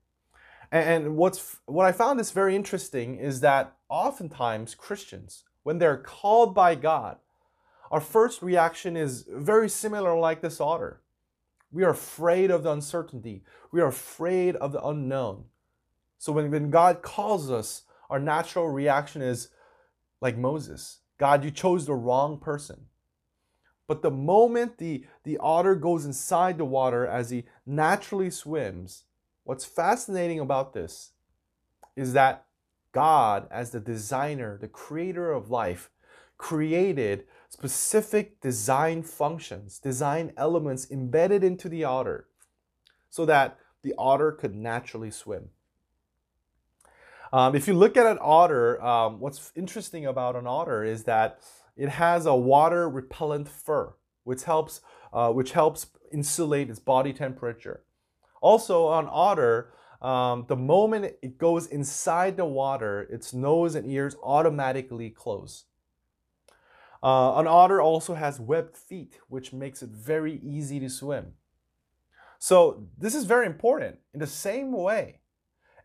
And 0.71 1.17
what's 1.17 1.57
what 1.67 1.87
I 1.87 1.93
found 1.93 2.21
is 2.21 2.31
very 2.31 2.55
interesting 2.57 3.17
is 3.17 3.41
that 3.41 3.75
oftentimes 3.89 4.75
Christians, 4.75 5.45
when 5.63 5.79
they're 5.79 5.97
called 5.97 6.55
by 6.55 6.75
God, 6.75 7.19
our 7.91 8.01
first 8.01 8.43
reaction 8.43 8.97
is 8.97 9.27
very 9.31 9.69
similar 9.69 10.19
like 10.19 10.43
this 10.43 10.61
otter. 10.61 11.01
We 11.71 11.85
are 11.85 11.91
afraid 11.91 12.51
of 12.51 12.63
the 12.63 12.73
uncertainty. 12.73 13.45
We 13.73 13.81
are 13.81 13.89
afraid 13.89 14.57
of 14.57 14.73
the 14.73 14.85
unknown. 14.85 15.45
So 16.19 16.33
when, 16.33 16.51
when 16.51 16.71
God 16.71 17.03
calls 17.03 17.51
us, 17.51 17.83
our 18.11 18.19
natural 18.19 18.69
reaction 18.69 19.23
is 19.23 19.49
like 20.21 20.37
Moses. 20.37 21.01
God, 21.19 21.45
you 21.45 21.51
chose 21.51 21.87
the 21.87 21.95
wrong 21.95 22.39
person. 22.39 22.87
But 23.87 24.03
the 24.03 24.11
moment 24.11 24.79
the, 24.79 25.05
the 25.25 25.39
otter 25.39 25.75
goes 25.75 26.05
inside 26.05 26.59
the 26.59 26.65
water 26.65 27.07
as 27.07 27.31
he 27.31 27.45
naturally 27.67 28.31
swims, 28.31 29.05
What's 29.49 29.65
fascinating 29.65 30.41
about 30.41 30.75
this 30.75 31.13
is 31.97 32.13
that 32.13 32.45
God, 32.93 33.49
as 33.51 33.71
the 33.71 33.81
designer, 33.81 34.59
the 34.61 34.69
creator 34.69 35.33
of 35.33 35.49
life, 35.49 35.89
created 36.37 37.25
specific 37.49 38.43
design 38.43 39.03
functions, 39.03 39.79
design 39.79 40.35
elements 40.37 40.91
embedded 40.91 41.43
into 41.43 41.71
the 41.71 41.83
otter 41.83 42.29
so 43.09 43.25
that 43.25 43.59
the 43.83 43.95
otter 43.97 44.33
could 44.33 44.55
naturally 44.55 45.11
swim. 45.11 45.49
Um, 47.33 47.55
if 47.55 47.67
you 47.67 47.73
look 47.73 47.97
at 47.97 48.05
an 48.05 48.19
otter, 48.21 48.85
um, 48.85 49.19
what's 49.19 49.51
interesting 49.57 50.05
about 50.05 50.37
an 50.37 50.47
otter 50.47 50.85
is 50.85 51.05
that 51.05 51.39
it 51.75 51.89
has 51.89 52.27
a 52.27 52.37
water 52.37 52.87
repellent 52.87 53.49
fur, 53.49 53.95
which 54.25 54.45
helps, 54.45 54.83
uh, 55.11 55.33
which 55.33 55.53
helps 55.53 55.87
insulate 56.13 56.69
its 56.69 56.81
body 56.81 57.15
temperature. 57.15 57.85
Also, 58.41 58.87
on 58.87 59.09
otter, 59.11 59.73
um, 60.01 60.45
the 60.49 60.57
moment 60.57 61.17
it 61.23 61.39
goes 61.39 61.67
inside 61.67 62.37
the 62.37 62.45
water, 62.45 63.03
its 63.11 63.33
nose 63.33 63.75
and 63.75 63.91
ears 63.91 64.17
automatically 64.23 65.11
close. 65.11 65.65
Uh, 67.03 67.39
an 67.39 67.47
otter 67.47 67.81
also 67.81 68.15
has 68.15 68.41
webbed 68.41 68.77
feet, 68.77 69.19
which 69.29 69.53
makes 69.53 69.83
it 69.83 69.91
very 69.91 70.41
easy 70.43 70.81
to 70.81 70.89
swim. 70.89 71.35
So, 72.39 72.87
this 72.97 73.15
is 73.15 73.25
very 73.25 73.47
important. 73.47 73.99
In 74.15 74.21
the 74.21 74.27
same 74.27 74.73
way, 74.73 75.21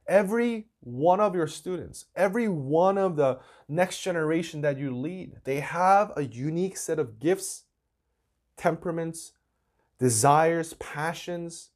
every 0.07 0.67
one 0.81 1.19
of 1.19 1.35
your 1.35 1.47
students, 1.47 2.05
every 2.15 2.47
one 2.47 2.97
of 2.97 3.15
the 3.15 3.39
next 3.67 4.01
generation 4.01 4.61
that 4.61 4.77
you 4.77 4.95
lead, 4.95 5.37
they 5.45 5.59
have 5.59 6.11
a 6.15 6.23
unique 6.23 6.77
set 6.77 6.99
of 6.99 7.19
gifts, 7.19 7.63
temperaments, 8.57 9.33
desires, 9.99 10.73
passions, 10.75 11.69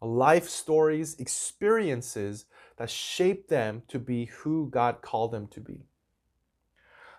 life 0.00 0.48
stories, 0.48 1.14
experiences 1.18 2.46
that 2.76 2.90
shape 2.90 3.48
them 3.48 3.82
to 3.88 3.98
be 3.98 4.26
who 4.26 4.68
God 4.70 5.02
called 5.02 5.32
them 5.32 5.46
to 5.48 5.60
be. 5.60 5.84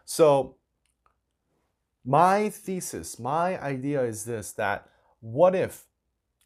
So, 0.06 0.56
my 2.04 2.50
thesis, 2.50 3.20
my 3.20 3.62
idea 3.62 4.02
is 4.02 4.26
this 4.26 4.52
that 4.54 4.89
what 5.20 5.54
if 5.54 5.86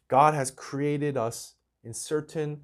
God 0.08 0.34
has 0.34 0.50
created 0.50 1.16
us 1.16 1.54
in 1.82 1.94
certain 1.94 2.60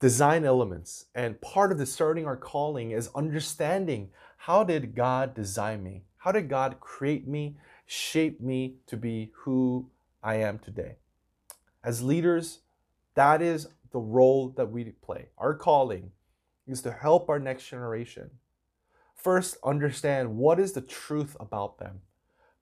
design 0.00 0.44
elements, 0.44 1.06
and 1.14 1.40
part 1.40 1.72
of 1.72 1.78
discerning 1.78 2.26
our 2.26 2.36
calling 2.36 2.90
is 2.90 3.10
understanding 3.14 4.10
how 4.36 4.64
did 4.64 4.94
God 4.94 5.34
design 5.34 5.82
me? 5.82 6.04
How 6.18 6.32
did 6.32 6.48
God 6.48 6.80
create 6.80 7.26
me, 7.26 7.56
shape 7.86 8.40
me 8.40 8.76
to 8.86 8.96
be 8.96 9.32
who 9.34 9.90
I 10.22 10.36
am 10.36 10.58
today? 10.58 10.96
As 11.82 12.02
leaders, 12.02 12.60
that 13.18 13.42
is 13.42 13.68
the 13.92 13.98
role 13.98 14.50
that 14.50 14.70
we 14.70 14.84
play. 14.84 15.26
Our 15.38 15.54
calling 15.54 16.12
is 16.66 16.82
to 16.82 16.92
help 16.92 17.28
our 17.28 17.38
next 17.38 17.68
generation 17.68 18.30
first 19.18 19.56
understand 19.64 20.36
what 20.36 20.60
is 20.60 20.72
the 20.72 20.80
truth 20.80 21.36
about 21.40 21.78
them 21.78 22.00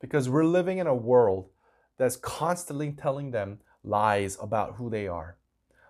because 0.00 0.28
we're 0.28 0.44
living 0.44 0.78
in 0.78 0.86
a 0.86 0.94
world 0.94 1.50
that's 1.98 2.16
constantly 2.16 2.92
telling 2.92 3.30
them 3.30 3.58
lies 3.84 4.38
about 4.40 4.76
who 4.76 4.88
they 4.90 5.06
are. 5.06 5.36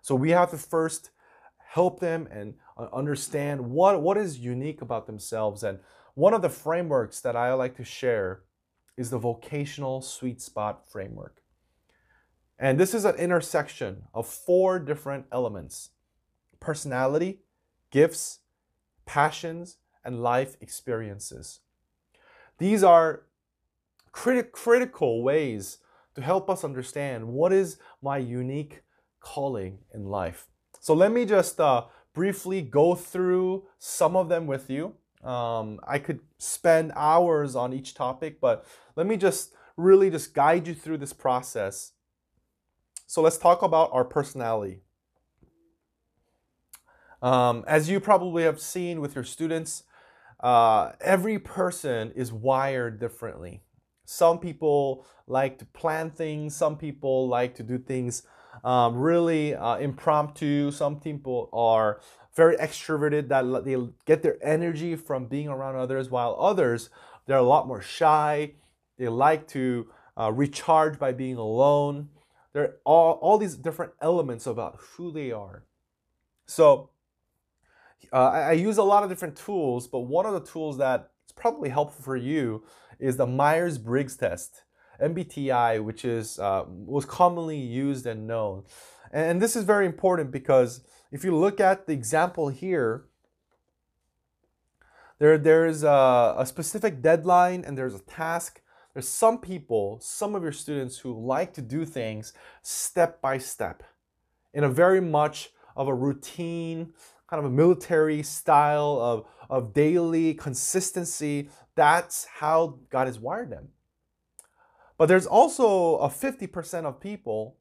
So 0.03 0.15
we 0.15 0.31
have 0.31 0.51
to 0.51 0.59
first 0.59 1.11
help 1.59 2.01
them 2.01 2.29
and 2.31 2.55
understand 2.93 3.61
what, 3.61 4.03
what 4.03 4.17
is 4.17 4.39
unique 4.39 4.83
about 4.83 5.07
themselves. 5.07 5.63
And 5.63 5.79
one 6.15 6.35
of 6.35 6.43
the 6.43 6.49
frameworks 6.49 7.21
that 7.21 7.37
I 7.37 7.53
like 7.55 7.77
to 7.77 7.85
share 7.85 8.43
is 8.97 9.11
the 9.11 9.19
vocational 9.19 10.01
sweet 10.01 10.41
spot 10.41 10.89
framework. 10.91 11.43
And 12.59 12.81
this 12.81 12.95
is 12.95 13.05
an 13.05 13.17
intersection 13.17 14.05
of 14.15 14.27
four 14.27 14.79
different 14.79 15.27
elements 15.31 15.91
personality, 16.59 17.41
gifts, 17.91 18.41
passions, 19.05 19.77
and 20.05 20.23
life 20.23 20.57
experiences. 20.61 21.61
These 22.59 22.83
are 22.83 23.23
crit- 24.13 24.53
critical 24.53 25.23
ways 25.23 25.79
to 26.15 26.23
help 26.23 26.49
us 26.49 26.65
understand 26.65 27.29
what 27.29 27.53
is 27.53 27.79
my 28.03 28.17
unique 28.17 28.83
calling 29.21 29.79
in 29.93 30.07
life. 30.07 30.47
So 30.81 30.95
let 30.95 31.13
me 31.13 31.27
just 31.27 31.61
uh, 31.61 31.85
briefly 32.15 32.63
go 32.63 32.95
through 32.95 33.65
some 33.79 34.17
of 34.17 34.29
them 34.29 34.47
with 34.47 34.71
you. 34.71 34.95
Um, 35.23 35.81
I 35.87 35.99
could 35.99 36.21
spend 36.39 36.93
hours 36.97 37.55
on 37.57 37.73
each 37.73 37.95
topic, 37.95 38.41
but 38.41 38.65
let 38.95 39.07
me 39.07 39.17
just 39.17 39.53
really 39.77 40.11
just 40.11 40.33
guide 40.33 40.67
you 40.67 40.75
through 40.75 40.99
this 40.99 41.13
process. 41.13 41.93
So 43.07 43.23
let's 43.23 43.39
talk 43.39 43.63
about 43.63 43.91
our 43.93 44.05
personality. 44.05 44.81
Um, 47.23 47.65
as 47.67 47.89
you 47.89 48.01
probably 48.01 48.43
have 48.43 48.61
seen 48.61 49.01
with 49.01 49.15
your 49.15 49.25
students, 49.25 49.85
uh, 50.41 50.93
every 51.01 51.39
person 51.39 52.13
is 52.15 52.33
wired 52.33 53.01
differently. 53.01 53.63
Some 54.05 54.39
people 54.39 55.07
like 55.27 55.59
to 55.59 55.65
plan 55.67 56.11
things, 56.11 56.55
some 56.55 56.77
people 56.77 57.29
like 57.29 57.55
to 57.57 57.63
do 57.63 57.79
things 57.79 58.23
um, 58.65 58.97
really 58.97 59.55
uh, 59.55 59.77
impromptu, 59.77 60.71
some 60.71 61.01
people 61.01 61.49
are 61.53 62.01
very 62.35 62.57
extroverted 62.57 63.29
that 63.29 63.65
they 63.65 63.77
get 64.05 64.23
their 64.23 64.37
energy 64.43 64.95
from 64.97 65.27
being 65.27 65.49
around 65.49 65.77
others, 65.77 66.11
while 66.11 66.37
others, 66.39 66.91
they're 67.27 67.39
a 67.39 67.43
lot 67.43 67.67
more 67.67 67.81
shy. 67.81 68.53
They 68.99 69.09
like 69.09 69.49
to 69.49 69.89
uh, 70.19 70.33
recharge 70.33 70.99
by 70.99 71.13
being 71.13 71.37
alone. 71.37 72.09
There 72.57 72.65
are 72.65 72.77
all, 72.87 73.13
all 73.21 73.37
these 73.37 73.55
different 73.55 73.93
elements 74.01 74.47
about 74.47 74.79
who 74.81 75.13
they 75.13 75.31
are. 75.31 75.65
So, 76.47 76.89
uh, 78.11 78.31
I, 78.31 78.41
I 78.41 78.53
use 78.53 78.79
a 78.79 78.83
lot 78.83 79.03
of 79.03 79.11
different 79.11 79.37
tools, 79.37 79.87
but 79.87 80.01
one 80.01 80.25
of 80.25 80.33
the 80.33 80.41
tools 80.41 80.79
that 80.79 81.11
is 81.27 81.33
probably 81.33 81.69
helpful 81.69 82.03
for 82.03 82.17
you 82.17 82.65
is 82.99 83.19
the 83.19 83.27
Myers 83.27 83.77
Briggs 83.77 84.17
test, 84.17 84.63
MBTI, 85.03 85.85
which 85.85 86.03
is 86.07 86.39
uh, 86.39 86.65
was 86.67 87.05
commonly 87.05 87.59
used 87.59 88.07
and 88.07 88.27
known. 88.27 88.65
And 89.13 89.43
this 89.43 89.55
is 89.55 89.65
very 89.65 89.85
important 89.85 90.31
because 90.31 90.81
if 91.13 91.25
you 91.25 91.37
look 91.37 91.61
at 91.61 91.87
the 91.87 91.93
example 91.93 92.49
here, 92.49 93.05
there 95.19 95.37
there's 95.37 95.83
a, 95.83 96.37
a 96.39 96.47
specific 96.47 97.03
deadline 97.03 97.65
and 97.67 97.77
there's 97.77 97.95
a 97.95 98.01
task. 98.01 98.63
There's 98.97 99.09
some 99.09 99.37
people, 99.37 99.99
some 100.01 100.35
of 100.35 100.43
your 100.43 100.53
students 100.53 100.97
who 100.97 101.13
like 101.13 101.53
to 101.53 101.61
do 101.61 101.85
things 101.85 102.33
step 102.63 103.21
by 103.21 103.37
step 103.37 103.83
in 104.55 104.65
a 104.65 104.71
very 104.71 105.03
much 105.03 105.51
of 105.77 105.87
a 105.87 105.95
routine, 105.95 106.95
kind 107.29 107.39
of 107.39 107.45
a 107.45 107.55
military 107.55 108.23
style 108.23 108.99
of, 108.99 109.27
of 109.51 109.75
daily 109.75 110.33
consistency 110.33 111.51
that's 111.75 112.25
how 112.25 112.79
God 112.89 113.07
has 113.07 113.19
wired 113.19 113.51
them. 113.51 113.69
But 114.97 115.11
there's 115.11 115.27
also 115.27 115.99
a 115.99 116.09
50% 116.09 116.87
of 116.87 116.99
people 116.99 117.59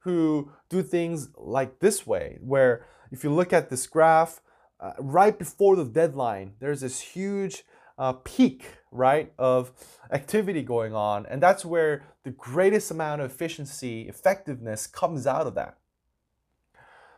who 0.00 0.52
do 0.68 0.82
things 0.82 1.30
like 1.34 1.78
this 1.78 2.06
way, 2.06 2.36
where 2.42 2.84
if 3.10 3.24
you 3.24 3.32
look 3.32 3.54
at 3.54 3.70
this 3.70 3.86
graph, 3.86 4.42
uh, 4.80 4.92
right 4.98 5.38
before 5.38 5.76
the 5.76 5.86
deadline, 5.86 6.56
there's 6.60 6.82
this 6.82 7.00
huge 7.00 7.64
uh, 7.96 8.12
peak, 8.12 8.66
right, 8.94 9.32
of 9.38 9.72
activity 10.12 10.62
going 10.62 10.94
on. 10.94 11.26
And 11.26 11.42
that's 11.42 11.64
where 11.64 12.04
the 12.22 12.30
greatest 12.30 12.90
amount 12.90 13.20
of 13.20 13.30
efficiency, 13.30 14.02
effectiveness 14.08 14.86
comes 14.86 15.26
out 15.26 15.46
of 15.46 15.54
that. 15.56 15.76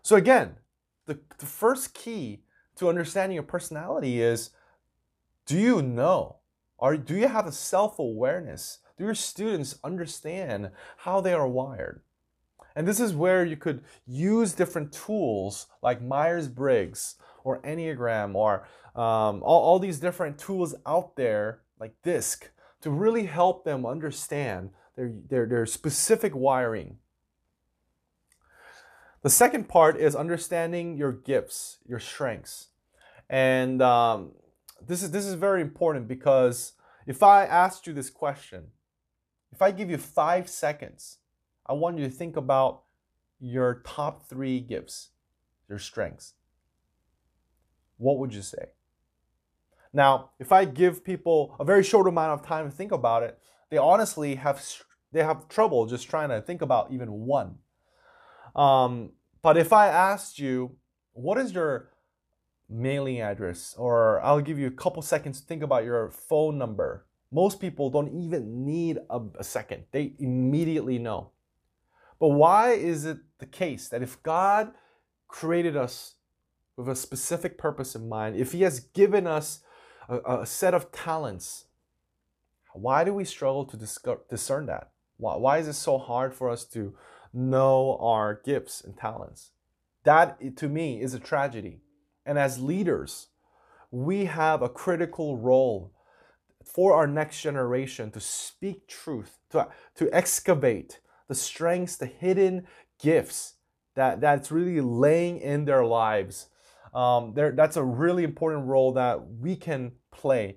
So, 0.02 0.16
again, 0.16 0.56
the, 1.04 1.20
the 1.38 1.46
first 1.46 1.94
key 1.94 2.42
to 2.76 2.88
understanding 2.88 3.34
your 3.34 3.44
personality 3.44 4.20
is 4.20 4.50
do 5.46 5.56
you 5.56 5.82
know? 5.82 6.36
Or 6.78 6.96
do 6.96 7.16
you 7.16 7.28
have 7.28 7.46
a 7.46 7.52
self 7.52 7.98
awareness? 7.98 8.78
Do 8.98 9.04
your 9.04 9.14
students 9.14 9.78
understand 9.84 10.70
how 10.98 11.20
they 11.20 11.32
are 11.32 11.48
wired? 11.48 12.02
And 12.74 12.86
this 12.86 13.00
is 13.00 13.14
where 13.14 13.44
you 13.44 13.56
could 13.56 13.82
use 14.06 14.52
different 14.52 14.92
tools 14.92 15.66
like 15.82 16.02
Myers 16.02 16.48
Briggs 16.48 17.14
or 17.42 17.62
Enneagram 17.62 18.34
or 18.34 18.66
um, 18.94 19.42
all, 19.42 19.62
all 19.62 19.78
these 19.78 19.98
different 19.98 20.38
tools 20.38 20.74
out 20.86 21.16
there, 21.16 21.60
like 21.78 21.94
DISC, 22.02 22.50
to 22.82 22.90
really 22.90 23.26
help 23.26 23.64
them 23.64 23.84
understand 23.84 24.70
their, 24.96 25.12
their, 25.28 25.46
their 25.46 25.66
specific 25.66 26.34
wiring. 26.34 26.98
The 29.22 29.30
second 29.30 29.68
part 29.68 29.98
is 29.98 30.14
understanding 30.14 30.96
your 30.96 31.12
gifts, 31.12 31.78
your 31.86 31.98
strengths. 31.98 32.68
And 33.28 33.82
um, 33.82 34.32
this 34.86 35.02
is 35.02 35.10
this 35.10 35.26
is 35.26 35.34
very 35.34 35.60
important 35.60 36.06
because 36.06 36.74
if 37.06 37.22
I 37.22 37.44
asked 37.44 37.86
you 37.86 37.92
this 37.92 38.10
question, 38.10 38.68
if 39.52 39.62
I 39.62 39.70
give 39.70 39.90
you 39.90 39.98
five 39.98 40.48
seconds, 40.48 41.18
I 41.66 41.72
want 41.72 41.98
you 41.98 42.04
to 42.04 42.10
think 42.10 42.36
about 42.36 42.82
your 43.40 43.82
top 43.84 44.28
three 44.28 44.60
gifts, 44.60 45.10
your 45.68 45.78
strengths. 45.78 46.34
What 47.96 48.18
would 48.18 48.34
you 48.34 48.42
say? 48.42 48.66
Now, 49.96 50.32
if 50.38 50.52
I 50.52 50.66
give 50.66 51.02
people 51.02 51.56
a 51.58 51.64
very 51.64 51.82
short 51.82 52.06
amount 52.06 52.38
of 52.38 52.46
time 52.46 52.70
to 52.70 52.76
think 52.76 52.92
about 52.92 53.22
it, 53.22 53.38
they 53.70 53.78
honestly 53.78 54.34
have 54.34 54.62
they 55.10 55.22
have 55.22 55.48
trouble 55.48 55.86
just 55.86 56.10
trying 56.10 56.28
to 56.28 56.42
think 56.42 56.60
about 56.60 56.92
even 56.92 57.10
one. 57.10 57.56
Um, 58.54 59.12
but 59.40 59.56
if 59.56 59.72
I 59.72 59.88
asked 59.88 60.38
you, 60.38 60.76
what 61.14 61.38
is 61.38 61.52
your 61.52 61.88
mailing 62.68 63.22
address, 63.22 63.74
or 63.78 64.20
I'll 64.20 64.42
give 64.42 64.58
you 64.58 64.66
a 64.66 64.82
couple 64.82 65.00
seconds 65.00 65.40
to 65.40 65.46
think 65.46 65.62
about 65.62 65.84
your 65.84 66.10
phone 66.10 66.58
number. 66.58 67.06
Most 67.32 67.58
people 67.58 67.88
don't 67.88 68.12
even 68.22 68.66
need 68.66 68.98
a, 69.08 69.20
a 69.38 69.44
second, 69.44 69.84
they 69.92 70.12
immediately 70.18 70.98
know. 70.98 71.30
But 72.20 72.28
why 72.28 72.72
is 72.72 73.06
it 73.06 73.18
the 73.38 73.46
case 73.46 73.88
that 73.88 74.02
if 74.02 74.22
God 74.22 74.72
created 75.26 75.74
us 75.74 76.16
with 76.76 76.88
a 76.88 76.96
specific 76.96 77.56
purpose 77.56 77.94
in 77.94 78.10
mind, 78.10 78.36
if 78.36 78.52
He 78.52 78.60
has 78.62 78.80
given 78.80 79.26
us 79.26 79.60
a, 80.08 80.40
a 80.40 80.46
set 80.46 80.74
of 80.74 80.92
talents, 80.92 81.66
why 82.72 83.04
do 83.04 83.14
we 83.14 83.24
struggle 83.24 83.64
to 83.64 83.76
discern 84.28 84.66
that? 84.66 84.90
Why, 85.16 85.36
why 85.36 85.58
is 85.58 85.68
it 85.68 85.74
so 85.74 85.98
hard 85.98 86.34
for 86.34 86.50
us 86.50 86.64
to 86.66 86.94
know 87.32 87.96
our 88.00 88.40
gifts 88.44 88.82
and 88.82 88.96
talents? 88.96 89.52
That, 90.04 90.56
to 90.56 90.68
me, 90.68 91.00
is 91.00 91.14
a 91.14 91.18
tragedy. 91.18 91.80
And 92.24 92.38
as 92.38 92.60
leaders, 92.60 93.28
we 93.90 94.26
have 94.26 94.62
a 94.62 94.68
critical 94.68 95.36
role 95.36 95.92
for 96.64 96.92
our 96.94 97.06
next 97.06 97.40
generation 97.40 98.10
to 98.10 98.20
speak 98.20 98.88
truth, 98.88 99.38
to, 99.50 99.68
to 99.94 100.10
excavate 100.12 101.00
the 101.28 101.34
strengths, 101.34 101.96
the 101.96 102.06
hidden 102.06 102.66
gifts 103.00 103.54
that, 103.94 104.20
that's 104.20 104.52
really 104.52 104.80
laying 104.80 105.38
in 105.38 105.64
their 105.64 105.84
lives. 105.84 106.48
Um, 106.94 107.34
there, 107.34 107.52
that's 107.52 107.76
a 107.76 107.84
really 107.84 108.24
important 108.24 108.66
role 108.66 108.92
that 108.92 109.28
we 109.38 109.56
can 109.56 109.92
play. 110.10 110.56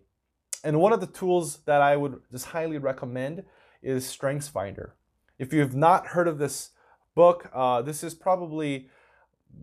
And 0.64 0.80
one 0.80 0.94
of 0.94 1.00
the 1.00 1.08
tools 1.08 1.60
that 1.66 1.82
I 1.82 1.96
would 1.96 2.22
just 2.32 2.48
highly 2.48 2.78
recommend 2.78 3.44
is 3.82 4.06
StrengthsFinder. 4.06 4.92
If 5.38 5.54
you 5.54 5.62
have 5.62 5.76
not 5.76 6.08
heard 6.08 6.28
of 6.28 6.38
this 6.38 6.72
book, 7.16 7.50
uh, 7.54 7.82
this 7.82 8.04
is 8.04 8.14
probably 8.14 8.90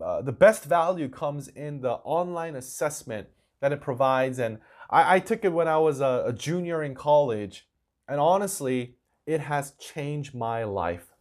uh, 0.01 0.21
the 0.21 0.31
best 0.31 0.65
value 0.65 1.07
comes 1.07 1.47
in 1.47 1.81
the 1.81 1.93
online 1.93 2.55
assessment 2.55 3.27
that 3.61 3.71
it 3.71 3.81
provides. 3.81 4.39
And 4.39 4.59
I, 4.89 5.15
I 5.15 5.19
took 5.19 5.45
it 5.45 5.53
when 5.53 5.67
I 5.67 5.77
was 5.77 6.01
a, 6.01 6.23
a 6.27 6.33
junior 6.33 6.83
in 6.83 6.95
college, 6.95 7.67
and 8.07 8.19
honestly, 8.19 8.95
it 9.25 9.41
has 9.41 9.71
changed 9.73 10.33
my 10.33 10.63
life. 10.63 11.13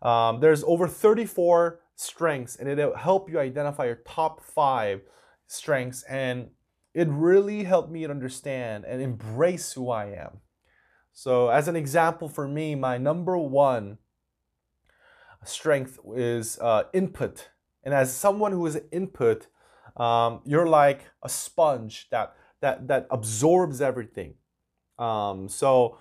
Um, 0.00 0.40
there's 0.40 0.64
over 0.64 0.88
34 0.88 1.80
strengths, 1.96 2.56
and 2.56 2.68
it'll 2.68 2.96
help 2.96 3.30
you 3.30 3.38
identify 3.38 3.86
your 3.86 4.00
top 4.06 4.42
five 4.44 5.02
strengths. 5.46 6.02
And 6.04 6.50
it 6.94 7.08
really 7.08 7.64
helped 7.64 7.90
me 7.90 8.04
understand 8.04 8.84
and 8.84 9.00
embrace 9.00 9.72
who 9.72 9.90
I 9.90 10.06
am. 10.06 10.40
So, 11.12 11.48
as 11.48 11.68
an 11.68 11.76
example 11.76 12.28
for 12.28 12.48
me, 12.48 12.74
my 12.74 12.98
number 12.98 13.36
one 13.36 13.98
strength 15.44 15.98
is 16.16 16.58
uh, 16.60 16.84
input. 16.92 17.50
And 17.84 17.94
as 17.94 18.14
someone 18.14 18.52
who 18.52 18.64
is 18.66 18.80
input, 18.90 19.48
um, 19.96 20.40
you're 20.44 20.66
like 20.66 21.10
a 21.22 21.28
sponge 21.28 22.08
that 22.10 22.34
that 22.60 22.88
that 22.88 23.06
absorbs 23.10 23.80
everything. 23.80 24.34
Um, 24.98 25.48
so, 25.48 25.98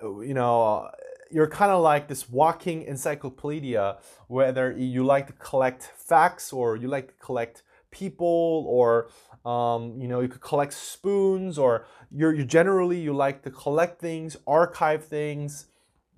you 0.00 0.34
know, 0.34 0.88
you're 1.30 1.48
kind 1.48 1.70
of 1.70 1.82
like 1.82 2.08
this 2.08 2.28
walking 2.28 2.82
encyclopedia, 2.82 3.98
whether 4.28 4.72
you 4.72 5.04
like 5.04 5.26
to 5.26 5.32
collect 5.34 5.82
facts 5.82 6.52
or 6.52 6.76
you 6.76 6.88
like 6.88 7.08
to 7.08 7.14
collect 7.14 7.62
people 7.90 8.64
or 8.68 9.08
um, 9.44 9.98
you 10.00 10.08
know 10.08 10.20
you 10.20 10.28
could 10.28 10.40
collect 10.40 10.72
spoons 10.72 11.58
or 11.58 11.86
you're 12.10 12.34
you 12.34 12.44
generally 12.44 13.00
you 13.00 13.14
like 13.14 13.42
to 13.42 13.50
collect 13.50 14.00
things 14.00 14.36
archive 14.46 15.04
things. 15.04 15.66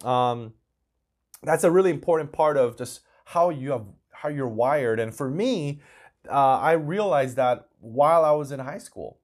Um, 0.05 0.55
that's 1.43 1.65
a 1.65 1.71
really 1.71 1.91
important 1.91 2.33
part 2.33 2.57
of 2.57 2.77
just 2.77 3.01
how 3.25 3.51
you 3.51 3.71
have 3.73 3.87
how 4.13 4.29
you're 4.29 4.49
wired. 4.49 5.01
And 5.01 5.15
for 5.15 5.31
me 5.31 5.81
uh, 6.29 6.59
i 6.59 6.73
realized 6.73 7.37
that 7.37 7.69
while 7.81 8.25
i 8.25 8.31
was 8.33 8.53
in 8.53 8.61
high 8.61 8.79
school 8.79 9.19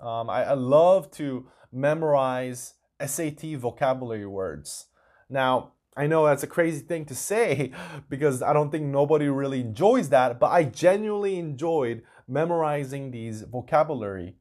um, 0.00 0.28
I, 0.28 0.44
I 0.44 0.54
love 0.54 1.10
to 1.12 1.48
memorize 1.72 2.74
sat 3.04 3.40
vocabulary 3.40 4.26
words 4.26 4.86
now 5.28 5.72
I 5.96 6.06
know 6.06 6.26
that's 6.26 6.42
a 6.42 6.46
crazy 6.46 6.80
thing 6.80 7.06
to 7.06 7.14
say 7.14 7.72
because 8.08 8.42
I 8.42 8.52
don't 8.52 8.70
think 8.70 8.84
nobody 8.84 9.28
really 9.28 9.60
enjoys 9.60 10.10
that, 10.10 10.38
but 10.38 10.48
I 10.48 10.64
genuinely 10.64 11.38
enjoyed 11.38 12.02
memorizing 12.28 13.10
these 13.10 13.42
vocabulary. 13.42 14.36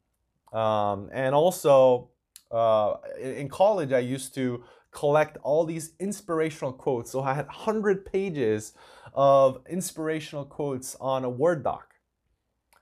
Um, 0.51 1.09
and 1.13 1.33
also, 1.33 2.09
uh, 2.51 2.95
in 3.19 3.47
college, 3.47 3.93
I 3.93 3.99
used 3.99 4.35
to 4.35 4.63
collect 4.91 5.37
all 5.43 5.65
these 5.65 5.93
inspirational 5.99 6.73
quotes. 6.73 7.11
So 7.11 7.21
I 7.21 7.33
had 7.33 7.47
100 7.47 8.05
pages 8.05 8.73
of 9.13 9.61
inspirational 9.69 10.45
quotes 10.45 10.95
on 10.99 11.23
a 11.23 11.29
Word 11.29 11.63
doc. 11.63 11.95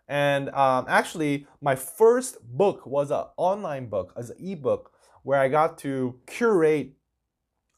And 0.08 0.50
um, 0.50 0.86
actually, 0.88 1.48
my 1.62 1.76
first 1.76 2.38
book 2.44 2.86
was 2.86 3.10
an 3.12 3.26
online 3.38 3.88
book, 3.88 4.13
as 4.18 4.32
an 4.32 4.38
ebook, 4.39 4.92
where 5.24 5.39
I 5.39 5.48
got 5.48 5.78
to 5.80 6.20
curate 6.28 6.94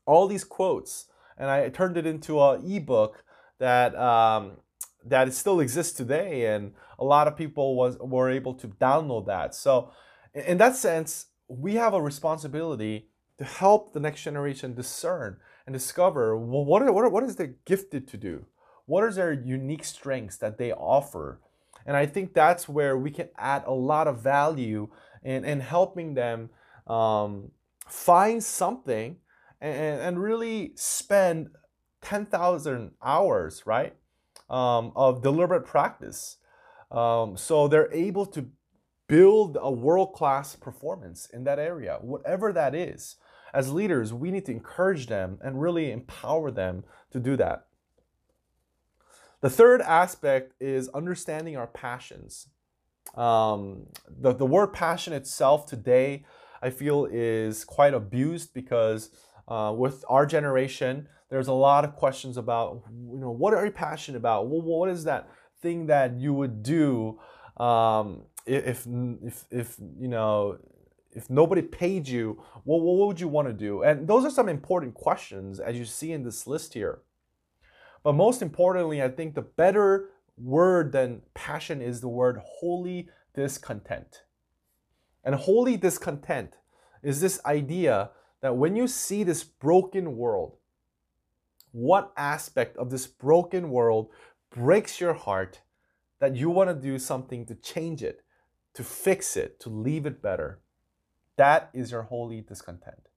all 0.06 0.28
these 0.28 0.44
quotes, 0.44 1.08
and 1.38 1.50
I 1.50 1.70
turned 1.70 1.98
it 1.98 2.06
into 2.06 2.42
an 2.42 2.70
ebook 2.70 3.24
that 3.60 3.96
um, 3.96 4.58
that 5.06 5.32
still 5.34 5.60
exists 5.60 5.94
today, 5.94 6.54
and 6.54 6.74
a 7.00 7.06
lot 7.06 7.28
of 7.28 7.36
people 7.36 7.76
was 7.76 7.98
were 8.00 8.30
able 8.30 8.54
to 8.56 8.68
download 8.68 9.28
that. 9.28 9.56
So, 9.56 9.92
in 10.34 10.58
that 10.58 10.76
sense, 10.76 11.28
we 11.48 11.76
have 11.76 11.94
a 11.94 12.02
responsibility 12.02 13.10
to 13.38 13.44
help 13.44 13.94
the 13.94 14.00
next 14.00 14.24
generation 14.24 14.74
discern 14.74 15.38
and 15.66 15.74
discover 15.74 16.38
well, 16.38 16.64
what 16.64 16.82
are, 16.82 16.92
what, 16.92 17.04
are, 17.04 17.10
what 17.10 17.24
is 17.24 17.36
they 17.36 17.52
gifted 17.66 18.08
to 18.08 18.18
do, 18.18 18.46
what 18.86 19.04
are 19.04 19.12
their 19.12 19.34
unique 19.34 19.84
strengths 19.84 20.38
that 20.38 20.58
they 20.58 20.72
offer, 20.72 21.40
and 21.86 21.96
I 21.96 22.06
think 22.06 22.34
that's 22.34 22.68
where 22.68 22.98
we 22.98 23.12
can 23.12 23.30
add 23.38 23.64
a 23.66 23.74
lot 23.74 24.08
of 24.08 24.22
value 24.22 24.90
in, 25.24 25.46
in 25.46 25.60
helping 25.60 26.14
them 26.14 26.50
um, 26.88 27.52
find 27.88 28.44
something 28.44 29.18
and, 29.62 30.02
and 30.02 30.22
really 30.22 30.74
spend 30.76 31.50
10,000 32.02 32.92
hours, 33.04 33.64
right, 33.66 33.96
um, 34.50 34.92
of 34.96 35.22
deliberate 35.22 35.66
practice. 35.66 36.38
Um, 36.92 37.36
so 37.36 37.68
they're 37.68 37.92
able 37.92 38.26
to 38.28 38.48
build 39.08 39.58
a 39.60 39.72
world 39.72 40.14
class 40.14 40.56
performance 40.56 41.28
in 41.32 41.44
that 41.44 41.60
area, 41.60 41.98
whatever 42.02 42.52
that 42.54 42.74
is. 42.74 43.18
As 43.54 43.72
leaders, 43.72 44.14
we 44.14 44.32
need 44.32 44.46
to 44.46 44.52
encourage 44.52 45.08
them 45.08 45.40
and 45.42 45.62
really 45.62 45.92
empower 45.92 46.52
them 46.52 46.84
to 47.12 47.20
do 47.20 47.38
that. 47.38 47.68
The 49.42 49.50
third 49.50 49.82
aspect 49.82 50.54
is 50.60 50.90
understanding 50.90 51.56
our 51.56 51.68
passions. 51.68 52.48
Um, 53.16 53.88
the, 54.08 54.34
the 54.34 54.46
word 54.46 54.74
passion 54.74 55.14
itself 55.14 55.68
today, 55.68 56.26
I 56.62 56.70
feel, 56.70 57.06
is 57.06 57.64
quite 57.64 57.94
abused 57.94 58.54
because 58.54 59.12
uh, 59.48 59.74
with 59.76 60.04
our 60.10 60.26
generation, 60.26 61.08
there's 61.30 61.48
a 61.48 61.54
lot 61.54 61.84
of 61.84 61.96
questions 61.96 62.38
about, 62.38 62.84
you 63.12 63.20
know, 63.20 63.32
what 63.32 63.54
are 63.54 63.66
you 63.66 63.72
passionate 63.72 64.18
about? 64.18 64.48
What 64.48 64.90
is 64.90 65.04
that 65.06 65.30
thing 65.62 65.88
that 65.88 66.20
you 66.20 66.34
would 66.34 66.64
do 66.64 67.20
um, 67.58 68.24
if, 68.46 68.86
if, 69.24 69.46
if, 69.50 69.76
you 70.00 70.08
know, 70.08 70.58
if 71.12 71.30
nobody 71.30 71.62
paid 71.62 72.08
you, 72.08 72.44
well, 72.66 72.80
what 72.82 73.08
would 73.08 73.20
you 73.20 73.28
want 73.28 73.48
to 73.48 73.54
do? 73.54 73.84
And 73.84 74.08
those 74.08 74.26
are 74.26 74.30
some 74.30 74.50
important 74.50 74.94
questions 74.94 75.60
as 75.60 75.78
you 75.78 75.86
see 75.86 76.12
in 76.12 76.24
this 76.24 76.46
list 76.46 76.74
here. 76.74 77.00
But 78.04 78.14
most 78.14 78.42
importantly, 78.42 79.02
I 79.02 79.10
think 79.10 79.34
the 79.34 79.42
better 79.42 80.10
word 80.38 80.92
than 80.92 81.22
passion 81.34 81.82
is 81.82 82.02
the 82.02 82.10
word 82.10 82.40
holy 82.60 83.10
discontent. 83.34 84.24
And 85.24 85.34
holy 85.34 85.78
discontent 85.78 86.58
is 87.02 87.22
this 87.22 87.44
idea 87.46 88.12
that 88.46 88.58
when 88.58 88.76
you 88.76 88.88
see 88.88 89.24
this 89.24 89.44
broken 89.44 90.18
world, 90.18 90.58
what 91.72 92.14
aspect 92.16 92.78
of 92.78 92.92
this 92.92 93.08
broken 93.08 93.72
world 93.72 94.12
breaks 94.52 95.02
your 95.02 95.16
heart 95.16 95.62
that 96.20 96.36
you 96.36 96.52
want 96.52 96.70
to 96.70 96.76
do 96.76 97.00
something 97.00 97.48
to 97.48 97.56
change 97.56 98.04
it, 98.04 98.22
to 98.76 98.84
fix 98.84 99.36
it, 99.36 99.60
to 99.62 99.70
leave 99.70 100.06
it 100.06 100.22
better? 100.22 100.62
That 101.38 101.72
is 101.74 101.90
your 101.90 102.04
holy 102.04 102.40
discontent. 102.40 103.10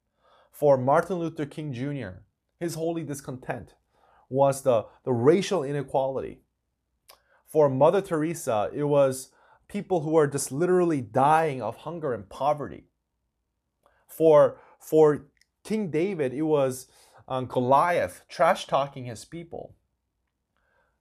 For 0.50 0.78
Martin 0.78 1.18
Luther 1.18 1.44
King 1.44 1.74
Jr., 1.74 2.22
his 2.58 2.76
holy 2.76 3.02
discontent 3.04 3.74
was 4.30 4.62
the, 4.62 4.86
the 5.04 5.12
racial 5.12 5.62
inequality. 5.62 6.38
For 7.46 7.68
Mother 7.68 8.00
Teresa, 8.00 8.70
it 8.72 8.84
was 8.84 9.28
people 9.68 10.00
who 10.00 10.16
are 10.16 10.26
just 10.26 10.50
literally 10.50 11.02
dying 11.02 11.60
of 11.60 11.76
hunger 11.76 12.14
and 12.14 12.30
poverty. 12.30 12.84
For 14.06 14.58
for 14.78 15.26
King 15.64 15.90
David, 15.90 16.32
it 16.32 16.42
was 16.42 16.86
um, 17.26 17.46
Goliath 17.46 18.22
trash 18.28 18.66
talking 18.66 19.04
his 19.04 19.24
people. 19.24 19.74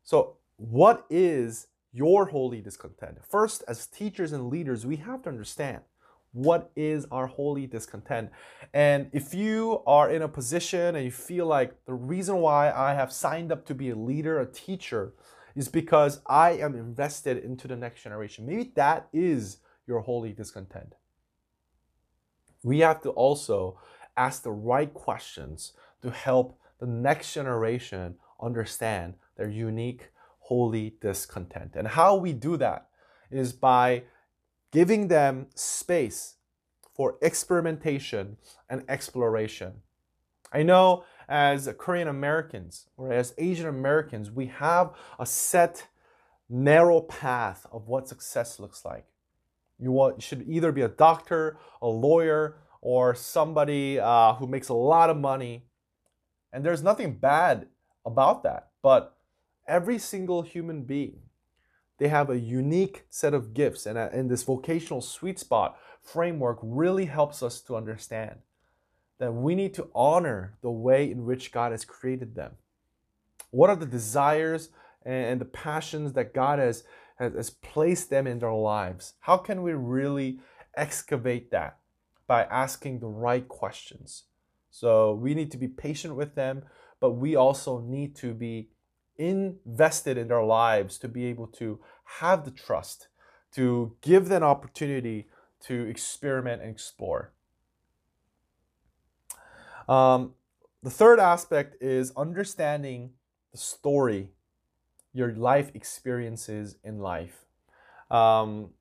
So, 0.03 0.38
what 0.57 1.05
is 1.09 1.67
your 1.93 2.25
holy 2.25 2.61
discontent? 2.61 3.23
First, 3.23 3.63
as 3.67 3.88
teachers 3.88 4.32
and 4.32 4.49
leaders, 4.49 4.86
we 4.86 4.97
have 4.97 5.21
to 5.23 5.30
understand 5.30 5.82
what 6.34 6.71
is 6.75 7.05
our 7.11 7.28
holy 7.28 7.65
discontent. 7.65 8.30
And 8.73 9.09
if 9.13 9.34
you 9.34 9.82
are 9.88 10.09
in 10.11 10.21
a 10.21 10.28
position 10.28 10.95
and 10.95 11.05
you 11.05 11.11
feel 11.11 11.45
like 11.45 11.73
the 11.86 11.93
reason 11.93 12.38
why 12.38 12.71
I 12.71 12.93
have 12.93 13.11
signed 13.11 13.51
up 13.51 13.65
to 13.67 13.75
be 13.75 13.89
a 13.89 13.95
leader, 13.95 14.39
a 14.39 14.45
teacher, 14.45 15.13
is 15.55 15.69
because 15.69 16.19
I 16.28 16.51
am 16.51 16.75
invested 16.75 17.38
into 17.38 17.67
the 17.67 17.75
next 17.75 18.03
generation, 18.03 18.45
maybe 18.45 18.71
that 18.75 19.07
is 19.13 19.57
your 19.88 20.01
holy 20.01 20.34
discontent 20.34 20.93
we 22.68 22.80
have 22.80 23.01
to 23.01 23.11
also 23.11 23.80
ask 24.18 24.43
the 24.43 24.51
right 24.51 24.93
questions 24.93 25.72
to 26.01 26.11
help 26.11 26.59
the 26.80 26.86
next 26.86 27.34
generation 27.34 28.15
understand 28.41 29.13
their 29.38 29.49
unique, 29.49 30.09
holy 30.39 30.95
discontent. 30.99 31.76
And 31.76 31.88
how 31.88 32.18
we 32.18 32.34
do 32.34 32.57
that 32.57 32.89
is 33.32 33.53
by 33.53 34.03
giving 34.72 35.07
them 35.07 35.47
space 35.55 36.36
for 36.93 37.18
experimentation 37.22 38.36
and 38.70 38.84
exploration. 38.89 39.82
I 40.51 40.63
know 40.63 41.05
as 41.30 41.70
Korean 41.78 42.09
Americans 42.09 42.88
or 42.97 43.13
as 43.13 43.34
Asian 43.38 43.68
Americans, 43.68 44.30
we 44.30 44.47
have 44.47 44.91
a 45.18 45.26
set, 45.26 45.88
narrow 46.49 46.99
path 46.99 47.65
of 47.72 47.88
what 47.88 48.09
success 48.09 48.59
looks 48.59 48.84
like. 48.84 49.05
You, 49.80 49.91
want, 49.91 50.21
should 50.23 50.43
either 50.47 50.71
be 50.71 50.82
a 50.82 50.88
doctor, 50.88 51.57
a 51.82 51.88
lawyer, 51.88 52.57
or 52.82 53.15
somebody 53.15 53.99
uh, 53.99 54.34
who 54.36 54.47
makes 54.47 54.69
a 54.69 54.73
lot 54.73 55.09
of 55.09 55.17
money. 55.17 55.65
And 56.51 56.65
there's 56.65 56.84
nothing 56.84 57.17
bad 57.17 57.67
about 58.05 58.43
that. 58.43 58.69
But 58.82 59.15
every 59.67 59.99
single 59.99 60.41
human 60.41 60.84
being, 60.84 61.19
they 61.97 62.07
have 62.07 62.30
a 62.30 62.39
unique 62.39 63.05
set 63.09 63.34
of 63.34 63.53
gifts. 63.53 63.86
And, 63.86 63.97
uh, 63.97 64.09
and 64.11 64.30
this 64.30 64.43
vocational 64.43 65.01
sweet 65.01 65.39
spot 65.39 65.78
framework 66.01 66.59
really 66.61 67.05
helps 67.05 67.43
us 67.43 67.61
to 67.61 67.75
understand 67.75 68.39
that 69.19 69.34
we 69.34 69.55
need 69.55 69.73
to 69.73 69.89
honor 69.95 70.57
the 70.61 70.71
way 70.71 71.09
in 71.09 71.25
which 71.25 71.51
God 71.51 71.71
has 71.71 71.84
created 71.84 72.36
them. 72.36 72.53
What 73.51 73.69
are 73.69 73.75
the 73.75 73.86
desires 73.86 74.69
and 75.05 75.41
the 75.41 75.45
passions 75.45 76.13
that 76.13 76.34
God 76.34 76.59
has, 76.59 76.84
has, 77.18 77.34
has 77.34 77.49
placed 77.49 78.09
them 78.09 78.28
in 78.28 78.39
their 78.39 78.53
lives? 78.53 79.13
How 79.20 79.38
can 79.38 79.61
we 79.61 79.74
really 79.74 80.39
excavate 80.76 81.51
that 81.51 81.78
by 82.28 82.43
asking 82.43 82.99
the 82.99 83.07
right 83.07 83.47
questions? 83.47 84.24
So 84.70 85.13
we 85.13 85.34
need 85.34 85.51
to 85.51 85.57
be 85.57 85.68
patient 85.68 86.15
with 86.15 86.36
them, 86.36 86.63
but 86.99 87.11
we 87.11 87.36
also 87.36 87.80
need 87.80 88.15
to 88.18 88.34
be 88.34 88.70
invested 89.18 90.18
in 90.18 90.28
their 90.28 90.43
lives 90.43 90.97
to 90.99 91.07
be 91.07 91.26
able 91.26 91.47
to 91.47 91.80
have 92.20 92.45
the 92.45 92.51
trust, 92.51 93.07
to 93.55 93.95
give 94.01 94.28
them 94.28 94.43
opportunity 94.43 95.28
to 95.61 95.88
experiment 95.88 96.61
and 96.61 96.72
explore. 96.72 97.34
Um, 99.89 100.34
the 100.84 100.89
third 100.89 101.20
aspect 101.20 101.82
is 101.82 102.11
understanding 102.15 103.11
the 103.51 103.57
story, 103.57 104.30
your 105.14 105.34
life 105.34 105.72
experiences 105.74 106.78
in 106.84 106.99
life. 106.99 107.45
Um, 108.10 108.72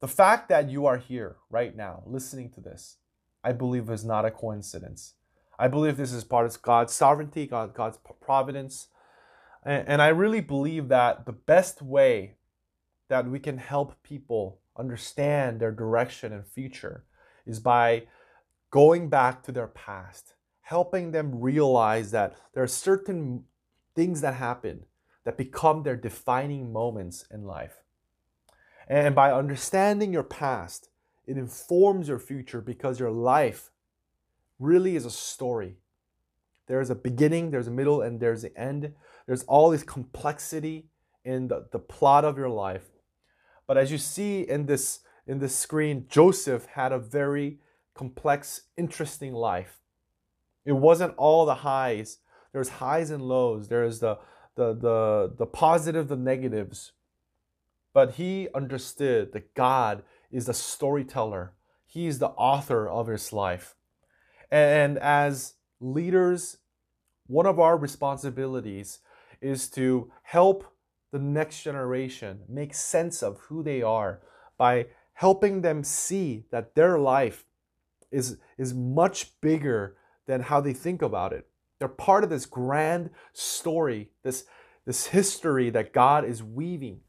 the 0.00 0.08
fact 0.08 0.48
that 0.48 0.68
you 0.68 0.86
are 0.86 0.98
here 0.98 1.36
right 1.50 1.74
now 1.74 2.02
listening 2.06 2.50
to 2.50 2.60
this, 2.60 2.98
I 3.42 3.52
believe 3.52 3.88
is 3.90 4.04
not 4.04 4.24
a 4.24 4.30
coincidence. 4.30 5.14
I 5.58 5.68
believe 5.68 5.96
this 5.96 6.12
is 6.12 6.24
part 6.24 6.46
of 6.46 6.60
God's 6.62 6.92
sovereignty, 6.92 7.46
God, 7.46 7.74
God's 7.74 7.98
providence. 8.20 8.88
And, 9.64 9.88
and 9.88 10.02
I 10.02 10.08
really 10.08 10.40
believe 10.40 10.88
that 10.88 11.26
the 11.26 11.32
best 11.32 11.80
way 11.80 12.36
that 13.08 13.26
we 13.26 13.38
can 13.38 13.58
help 13.58 14.02
people 14.02 14.60
understand 14.76 15.60
their 15.60 15.72
direction 15.72 16.32
and 16.32 16.46
future 16.46 17.04
is 17.46 17.60
by 17.60 18.04
going 18.70 19.08
back 19.08 19.42
to 19.44 19.52
their 19.52 19.68
past, 19.68 20.34
helping 20.62 21.12
them 21.12 21.40
realize 21.40 22.10
that 22.10 22.34
there 22.54 22.62
are 22.62 22.68
certain 22.68 23.44
things 23.94 24.20
that 24.20 24.34
happen 24.34 24.84
that 25.24 25.38
become 25.38 25.82
their 25.82 25.96
defining 25.96 26.72
moments 26.72 27.24
in 27.30 27.44
life. 27.44 27.82
And 28.88 29.14
by 29.14 29.32
understanding 29.32 30.12
your 30.12 30.22
past, 30.22 30.90
it 31.26 31.38
informs 31.38 32.08
your 32.08 32.18
future 32.18 32.60
because 32.60 33.00
your 33.00 33.10
life 33.10 33.70
really 34.58 34.96
is 34.96 35.06
a 35.06 35.10
story. 35.10 35.76
There 36.66 36.80
is 36.80 36.90
a 36.90 36.94
beginning, 36.94 37.50
there's 37.50 37.68
a 37.68 37.72
middle, 37.72 38.02
and 38.02 38.20
there's 38.20 38.42
the 38.42 38.56
end. 38.58 38.92
There's 39.26 39.42
all 39.44 39.70
this 39.70 39.82
complexity 39.82 40.88
in 41.24 41.48
the, 41.48 41.66
the 41.72 41.78
plot 41.78 42.24
of 42.24 42.36
your 42.36 42.48
life. 42.48 42.84
But 43.66 43.78
as 43.78 43.90
you 43.90 43.98
see 43.98 44.42
in 44.42 44.66
this 44.66 45.00
in 45.26 45.38
this 45.38 45.56
screen, 45.56 46.04
Joseph 46.10 46.66
had 46.66 46.92
a 46.92 46.98
very 46.98 47.58
complex, 47.94 48.62
interesting 48.76 49.32
life. 49.32 49.80
It 50.66 50.72
wasn't 50.72 51.14
all 51.16 51.46
the 51.46 51.54
highs. 51.54 52.18
There's 52.54 52.68
highs 52.68 53.10
and 53.10 53.20
lows. 53.20 53.66
There's 53.66 53.98
the 53.98 54.18
the 54.54 54.72
the 54.72 55.34
the 55.36 55.46
positive, 55.46 56.06
the 56.06 56.16
negatives. 56.16 56.92
But 57.92 58.12
he 58.12 58.48
understood 58.54 59.32
that 59.32 59.54
God 59.54 60.04
is 60.30 60.46
the 60.46 60.54
storyteller. 60.54 61.52
He 61.84 62.06
is 62.06 62.20
the 62.20 62.28
author 62.28 62.88
of 62.88 63.08
his 63.08 63.32
life. 63.32 63.74
And 64.50 64.98
as 64.98 65.54
leaders, 65.80 66.58
one 67.26 67.46
of 67.46 67.58
our 67.58 67.76
responsibilities 67.76 69.00
is 69.40 69.68
to 69.70 70.12
help 70.22 70.64
the 71.10 71.18
next 71.18 71.62
generation 71.62 72.40
make 72.48 72.74
sense 72.74 73.22
of 73.22 73.38
who 73.48 73.62
they 73.64 73.82
are 73.82 74.20
by 74.56 74.86
helping 75.14 75.62
them 75.62 75.82
see 75.82 76.44
that 76.50 76.74
their 76.74 76.98
life 76.98 77.44
is, 78.12 78.38
is 78.58 78.74
much 78.74 79.40
bigger 79.40 79.96
than 80.26 80.40
how 80.40 80.60
they 80.60 80.72
think 80.72 81.02
about 81.02 81.32
it. 81.32 81.48
They're 81.84 81.88
part 81.90 82.24
of 82.24 82.30
this 82.30 82.46
grand 82.46 83.10
story, 83.34 84.08
this, 84.22 84.46
this 84.86 85.08
history 85.08 85.68
that 85.68 85.92
God 85.92 86.24
is 86.24 86.42
weaving. 86.42 87.00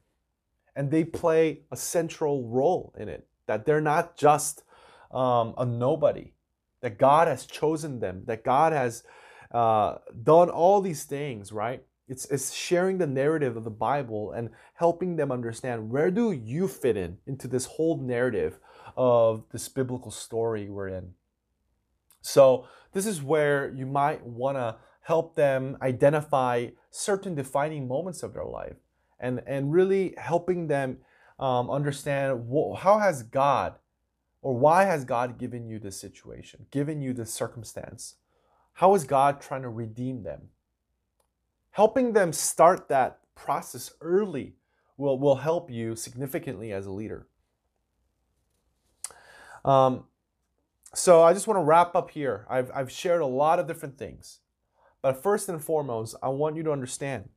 And 0.76 0.92
they 0.92 1.06
play 1.06 1.62
a 1.72 1.78
central 1.78 2.46
role 2.50 2.94
in 3.00 3.08
it. 3.08 3.26
That 3.48 3.66
they're 3.66 3.80
not 3.80 4.18
just 4.18 4.64
um, 5.12 5.54
a 5.58 5.66
nobody, 5.66 6.34
that 6.82 6.98
God 6.98 7.30
has 7.30 7.46
chosen 7.46 8.02
them, 8.02 8.24
that 8.26 8.44
God 8.44 8.74
has 8.74 9.04
uh, 9.54 10.00
done 10.24 10.50
all 10.50 10.82
these 10.82 11.06
things, 11.06 11.54
right? 11.54 11.82
It's, 12.10 12.26
it's 12.26 12.52
sharing 12.52 12.98
the 12.98 13.08
narrative 13.08 13.56
of 13.56 13.64
the 13.64 13.70
Bible 13.70 14.34
and 14.34 14.50
helping 14.74 15.16
them 15.16 15.32
understand 15.32 15.90
where 15.90 16.12
do 16.12 16.34
you 16.34 16.68
fit 16.68 16.98
in 16.98 17.20
into 17.26 17.48
this 17.48 17.66
whole 17.66 17.98
narrative 17.98 18.60
of 18.98 19.46
this 19.54 19.70
biblical 19.70 20.12
story 20.12 20.70
we're 20.70 20.90
in. 20.90 21.14
So, 22.22 22.68
this 22.96 23.06
is 23.06 23.22
where 23.22 23.74
you 23.76 23.86
might 23.86 24.26
want 24.26 24.56
to 24.56 24.78
help 25.02 25.36
them 25.36 25.78
identify 25.82 26.68
certain 26.92 27.36
defining 27.36 27.90
moments 27.90 28.24
of 28.24 28.34
their 28.34 28.46
life 28.46 28.78
and, 29.20 29.44
and 29.46 29.74
really 29.74 30.16
helping 30.18 30.68
them 30.68 31.00
um, 31.38 31.70
understand 31.70 32.50
how 32.78 32.98
has 33.00 33.22
God 33.22 33.76
or 34.42 34.56
why 34.56 34.86
has 34.86 35.04
God 35.04 35.38
given 35.38 35.68
you 35.68 35.78
this 35.78 36.00
situation, 36.00 36.68
given 36.72 37.02
you 37.02 37.12
this 37.12 37.34
circumstance? 37.34 38.16
How 38.76 38.96
is 38.96 39.04
God 39.04 39.42
trying 39.42 39.64
to 39.64 39.70
redeem 39.70 40.24
them? 40.24 40.44
Helping 41.72 42.14
them 42.14 42.32
start 42.32 42.88
that 42.88 43.20
process 43.36 43.92
early 44.00 44.54
will, 44.96 45.20
will 45.20 45.36
help 45.36 45.70
you 45.70 45.98
significantly 45.98 46.72
as 46.72 46.86
a 46.86 46.92
leader. 46.92 47.28
Um, 49.66 50.06
so 50.96 51.22
I 51.22 51.34
just 51.34 51.48
want 51.48 51.60
to 51.60 51.64
wrap 51.64 51.96
up 51.96 52.12
here. 52.12 52.46
I've, 52.50 52.72
I've 52.74 52.92
shared 52.92 53.22
a 53.22 53.26
lot 53.26 53.60
of 53.60 53.68
different 53.68 53.98
things. 53.98 54.40
But 55.02 55.22
first 55.22 55.50
and 55.50 55.64
foremost, 55.64 56.16
I 56.24 56.30
want 56.30 56.56
you 56.56 56.64
to 56.64 56.72
understand 56.72 57.30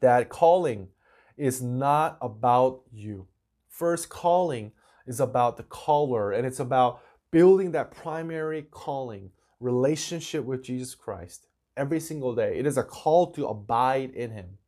that 0.00 0.28
calling 0.28 0.88
is 1.36 1.62
not 1.62 2.18
about 2.20 2.82
you. 2.92 3.26
First, 3.68 4.08
calling 4.08 4.72
is 5.06 5.20
about 5.20 5.56
the 5.56 5.62
caller, 5.64 6.30
and 6.30 6.46
it's 6.46 6.60
about 6.60 7.00
building 7.30 7.72
that 7.72 7.90
primary 7.90 8.62
calling 8.62 9.30
relationship 9.58 10.44
with 10.44 10.62
Jesus 10.62 10.94
Christ 10.94 11.46
every 11.76 11.98
single 11.98 12.34
day. 12.34 12.58
It 12.58 12.66
is 12.66 12.76
a 12.76 12.84
call 12.84 13.32
to 13.32 13.46
abide 13.46 14.10
in 14.10 14.30
Him. 14.30 14.58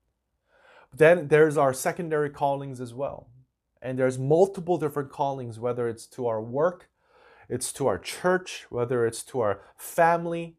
Then 0.97 1.29
there's 1.29 1.57
our 1.57 1.75
secondary 1.75 2.31
callings 2.31 2.81
as 2.81 2.95
well. 2.95 3.29
And 3.83 3.99
there's 3.99 4.19
multiple 4.19 4.79
different 4.79 5.11
callings, 5.11 5.61
whether 5.61 5.89
it's 5.89 6.07
to 6.07 6.27
our 6.27 6.41
work, 6.41 6.89
it's 7.49 7.73
to 7.75 7.87
our 7.87 7.99
church, 7.99 8.67
whether 8.71 9.07
it's 9.07 9.23
to 9.25 9.41
our 9.41 9.61
family. 9.77 10.57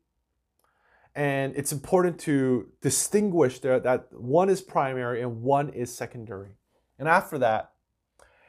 And 1.15 1.55
it's 1.55 1.71
important 1.71 2.19
to 2.21 2.69
distinguish 2.81 3.59
there 3.59 3.79
that 3.79 4.11
one 4.11 4.49
is 4.49 4.61
primary 4.61 5.21
and 5.21 5.41
one 5.41 5.69
is 5.69 5.95
secondary. 5.95 6.57
And 6.99 7.07
after 7.07 7.38
that, 7.38 7.71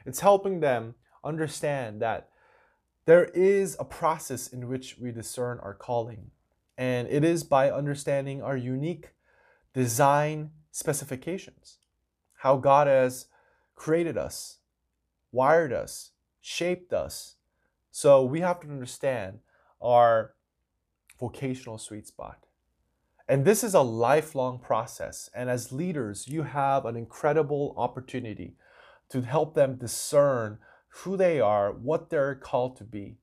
it's 0.05 0.19
helping 0.19 0.59
them 0.59 0.95
understand 1.23 2.01
that 2.01 2.29
there 3.05 3.25
is 3.25 3.77
a 3.79 3.85
process 3.85 4.47
in 4.47 4.67
which 4.67 4.97
we 4.97 5.11
discern 5.11 5.59
our 5.63 5.73
calling. 5.73 6.31
And 6.77 7.07
it 7.07 7.23
is 7.23 7.43
by 7.43 7.71
understanding 7.71 8.41
our 8.41 8.57
unique 8.57 9.13
design 9.73 10.51
specifications, 10.71 11.77
how 12.39 12.57
God 12.57 12.87
has 12.87 13.27
created 13.75 14.17
us, 14.17 14.57
wired 15.31 15.71
us, 15.71 16.11
shaped 16.41 16.91
us. 16.91 17.36
So 17.97 18.23
we 18.23 18.41
have 18.41 18.59
to 18.59 18.67
understand 18.67 19.39
our 19.81 20.35
vocational 21.19 21.79
sweet 21.79 22.05
spot. 22.05 22.45
And 23.27 23.43
this 23.43 23.63
is 23.63 23.73
a 23.73 23.81
lifelong 23.81 24.59
process. 24.59 25.31
And 25.33 25.49
as 25.49 25.71
leaders, 25.71 26.27
you 26.27 26.43
have 26.43 26.85
an 26.85 26.95
incredible 26.95 27.73
opportunity 27.75 28.53
to 29.09 29.21
help 29.21 29.55
them 29.55 29.77
discern 29.77 30.59
who 30.89 31.17
they 31.17 31.39
are, 31.39 31.71
what 31.71 32.11
they're 32.11 32.35
called 32.35 32.77
to 32.77 32.83
be. 32.83 33.17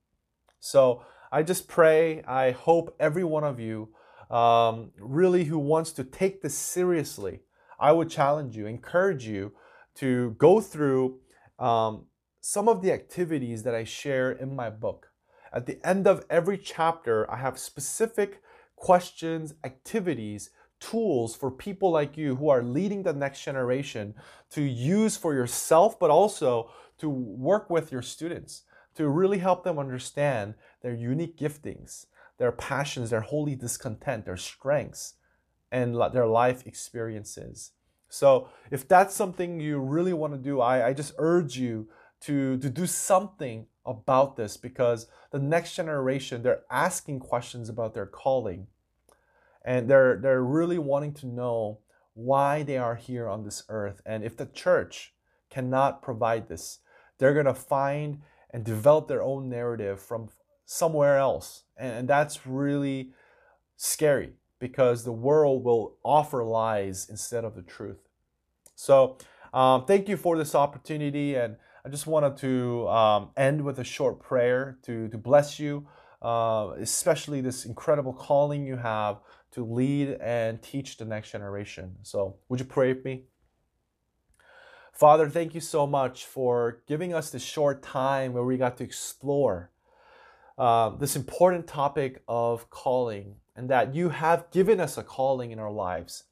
So 0.59 1.05
I 1.31 1.45
just 1.45 1.69
pray, 1.69 2.25
I 2.25 2.51
hope 2.51 2.97
every 2.99 3.23
one 3.23 3.45
of 3.45 3.61
you 3.61 3.91
um, 4.29 4.91
really 4.99 5.45
who 5.45 5.61
wants 5.61 5.93
to 5.93 6.03
take 6.03 6.43
this 6.43 6.57
seriously, 6.57 7.43
I 7.79 7.93
would 7.93 8.11
challenge 8.11 8.57
you, 8.57 8.67
encourage 8.67 9.25
you 9.25 9.53
to 9.99 10.33
go 10.33 10.61
through 10.61 11.21
um, 11.61 12.07
some 12.47 12.69
of 12.69 12.83
the 12.83 12.93
activities 12.93 13.63
that 13.63 13.75
I 13.75 13.85
share 13.85 14.31
in 14.31 14.55
my 14.55 14.69
book. 14.69 15.09
At 15.51 15.65
the 15.65 15.79
end 15.83 16.07
of 16.07 16.27
every 16.29 16.59
chapter, 16.59 17.29
I 17.31 17.37
have 17.39 17.59
specific 17.59 18.43
questions, 18.77 19.55
activities, 19.65 20.51
tools 20.79 21.35
for 21.35 21.51
people 21.51 21.91
like 21.91 22.19
you 22.19 22.37
who 22.37 22.51
are 22.51 22.63
leading 22.63 23.03
the 23.03 23.15
next 23.15 23.43
generation 23.43 24.15
to 24.51 24.61
use 24.61 25.17
for 25.17 25.33
yourself, 25.33 25.99
but 25.99 26.11
also 26.11 26.71
to 26.99 27.09
work 27.09 27.71
with 27.71 27.91
your 27.91 28.03
students 28.03 28.65
to 28.95 29.09
really 29.09 29.39
help 29.39 29.65
them 29.65 29.79
understand 29.79 30.53
their 30.83 30.93
unique 30.93 31.39
giftings, 31.39 32.05
their 32.37 32.53
passions, 32.53 33.09
their 33.09 33.23
holy 33.23 33.57
discontent, 33.57 34.27
their 34.27 34.37
strengths, 34.37 35.15
and 35.73 35.95
their 36.13 36.27
life 36.27 36.67
experiences. 36.67 37.71
So, 38.11 38.51
if 38.71 38.87
that's 38.87 39.15
something 39.15 39.61
you 39.61 39.79
really 39.79 40.13
want 40.13 40.35
to 40.35 40.39
do, 40.39 40.61
I, 40.61 40.89
I 40.89 40.93
just 40.93 41.15
urge 41.17 41.57
you 41.57 41.89
to, 42.27 42.57
to 42.59 42.71
do 42.71 42.87
something 42.87 43.67
about 43.85 44.37
this 44.37 44.57
because 44.57 45.07
the 45.31 45.39
next 45.39 45.75
generation, 45.77 46.43
they're 46.43 46.63
asking 46.71 47.21
questions 47.21 47.69
about 47.69 47.95
their 47.95 48.07
calling. 48.07 48.67
And 49.65 49.89
they're, 49.89 50.17
they're 50.17 50.43
really 50.43 50.79
wanting 50.79 51.15
to 51.15 51.27
know 51.27 51.79
why 52.15 52.63
they 52.63 52.79
are 52.79 52.95
here 52.95 53.29
on 53.29 53.45
this 53.45 53.65
earth. 53.69 54.01
And 54.07 54.25
if 54.25 54.37
the 54.37 54.47
church 54.47 55.15
cannot 55.51 56.03
provide 56.03 56.49
this, 56.49 56.79
they're 57.19 57.35
going 57.35 57.47
to 57.47 57.55
find 57.55 58.21
and 58.51 58.65
develop 58.65 59.09
their 59.09 59.23
own 59.23 59.49
narrative 59.49 60.01
from 60.01 60.29
somewhere 60.65 61.19
else. 61.19 61.65
And 61.77 62.09
that's 62.09 62.47
really 62.47 63.11
scary 63.77 64.35
because 64.59 65.05
the 65.05 65.13
world 65.13 65.65
will 65.65 65.97
offer 66.05 66.45
lies 66.45 67.07
instead 67.11 67.45
of 67.45 67.55
the 67.55 67.63
truth. 67.63 68.09
So, 68.75 69.19
um, 69.53 69.85
thank 69.85 70.09
you 70.09 70.17
for 70.17 70.37
this 70.37 70.55
opportunity. 70.55 71.37
And 71.37 71.57
I 71.87 71.91
just 71.91 72.07
wanted 72.07 72.39
to 72.39 72.89
um, 72.89 73.31
end 73.37 73.63
with 73.63 73.79
a 73.79 73.85
short 73.85 74.19
prayer 74.19 74.79
to, 74.85 75.07
to 75.09 75.19
bless 75.19 75.61
you, 75.61 75.87
uh, 76.23 76.73
especially 76.79 77.43
this 77.43 77.67
incredible 77.67 78.15
calling 78.15 78.65
you 78.65 78.77
have 78.77 79.19
to 79.51 79.65
lead 79.65 80.17
and 80.23 80.63
teach 80.63 80.97
the 80.97 81.05
next 81.05 81.33
generation. 81.33 81.97
So, 82.03 82.37
would 82.49 82.59
you 82.59 82.65
pray 82.65 82.95
with 82.95 83.05
me? 83.05 83.25
Father, 84.95 85.29
thank 85.29 85.55
you 85.55 85.61
so 85.61 85.87
much 85.87 86.25
for 86.25 86.83
giving 86.87 87.13
us 87.13 87.29
this 87.29 87.43
short 87.43 87.83
time 87.83 88.33
where 88.33 88.45
we 88.45 88.57
got 88.57 88.79
to 88.79 88.85
explore 88.85 89.71
uh, 90.57 90.89
this 90.91 91.17
important 91.17 91.67
topic 91.67 92.23
of 92.27 92.71
calling 92.71 93.35
and 93.57 93.69
that 93.69 93.95
you 93.95 94.09
have 94.09 94.51
given 94.51 94.81
us 94.81 94.97
a 94.97 95.03
calling 95.03 95.51
in 95.51 95.59
our 95.59 95.71
lives. 95.71 96.25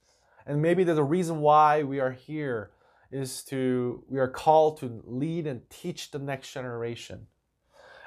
And 0.47 0.63
maybe 0.63 0.83
there's 0.83 0.97
a 0.97 1.05
reason 1.05 1.41
why 1.41 1.83
we 1.83 2.01
are 2.01 2.13
here 2.13 2.71
is 3.13 3.43
to 3.45 4.05
we 4.09 4.19
are 4.19 4.29
called 4.29 4.79
to 4.81 5.03
lead 5.05 5.47
and 5.47 5.69
teach 5.71 6.11
the 6.11 6.19
next 6.19 6.53
generation. 6.53 7.27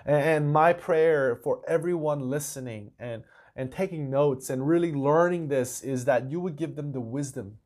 And 0.05 0.53
my 0.53 0.73
prayer 0.73 1.39
for 1.43 1.61
everyone 1.67 2.29
listening 2.29 2.91
and, 2.99 3.23
and 3.55 3.71
taking 3.71 4.09
notes 4.09 4.49
and 4.49 4.67
really 4.67 4.93
learning 4.93 5.47
this 5.47 5.81
is 5.81 6.05
that 6.05 6.29
you 6.29 6.39
would 6.39 6.55
give 6.55 6.75
them 6.75 6.91
the 6.91 7.01
wisdom 7.01 7.57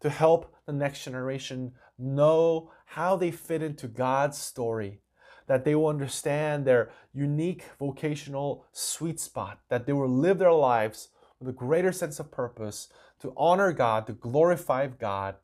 to 0.00 0.08
help 0.08 0.54
the 0.66 0.72
next 0.72 1.04
generation 1.04 1.72
know 1.98 2.70
how 2.86 3.16
they 3.16 3.30
fit 3.30 3.62
into 3.62 3.86
God's 3.86 4.38
story, 4.38 5.00
that 5.46 5.64
they 5.64 5.74
will 5.74 5.88
understand 5.88 6.64
their 6.64 6.90
unique 7.12 7.64
vocational 7.78 8.66
sweet 8.72 9.20
spot, 9.20 9.60
that 9.68 9.84
they 9.84 9.92
will 9.92 10.08
live 10.08 10.38
their 10.38 10.52
lives 10.52 11.08
with 11.38 11.48
a 11.48 11.52
greater 11.52 11.92
sense 11.92 12.18
of 12.18 12.30
purpose 12.30 12.88
to 13.20 13.34
honor 13.36 13.72
God, 13.72 14.06
to 14.06 14.12
glorify 14.12 14.86
God, 14.86 15.36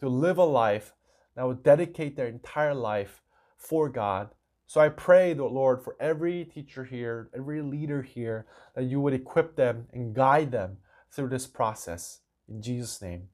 to 0.00 0.08
live 0.08 0.38
a 0.38 0.44
life 0.44 0.92
that 1.36 1.46
would 1.46 1.62
dedicate 1.62 2.16
their 2.16 2.28
entire 2.28 2.74
life 2.74 3.22
for 3.56 3.88
God. 3.88 4.30
So 4.66 4.80
I 4.80 4.88
pray, 4.88 5.34
the 5.34 5.44
Lord, 5.44 5.82
for 5.82 5.96
every 6.00 6.44
teacher 6.44 6.84
here, 6.84 7.30
every 7.34 7.62
leader 7.62 8.02
here, 8.02 8.46
that 8.74 8.84
you 8.84 9.00
would 9.00 9.14
equip 9.14 9.56
them 9.56 9.86
and 9.92 10.14
guide 10.14 10.52
them 10.52 10.78
through 11.10 11.28
this 11.28 11.46
process. 11.46 12.20
In 12.48 12.62
Jesus' 12.62 13.00
name, 13.00 13.28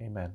amen. 0.00 0.34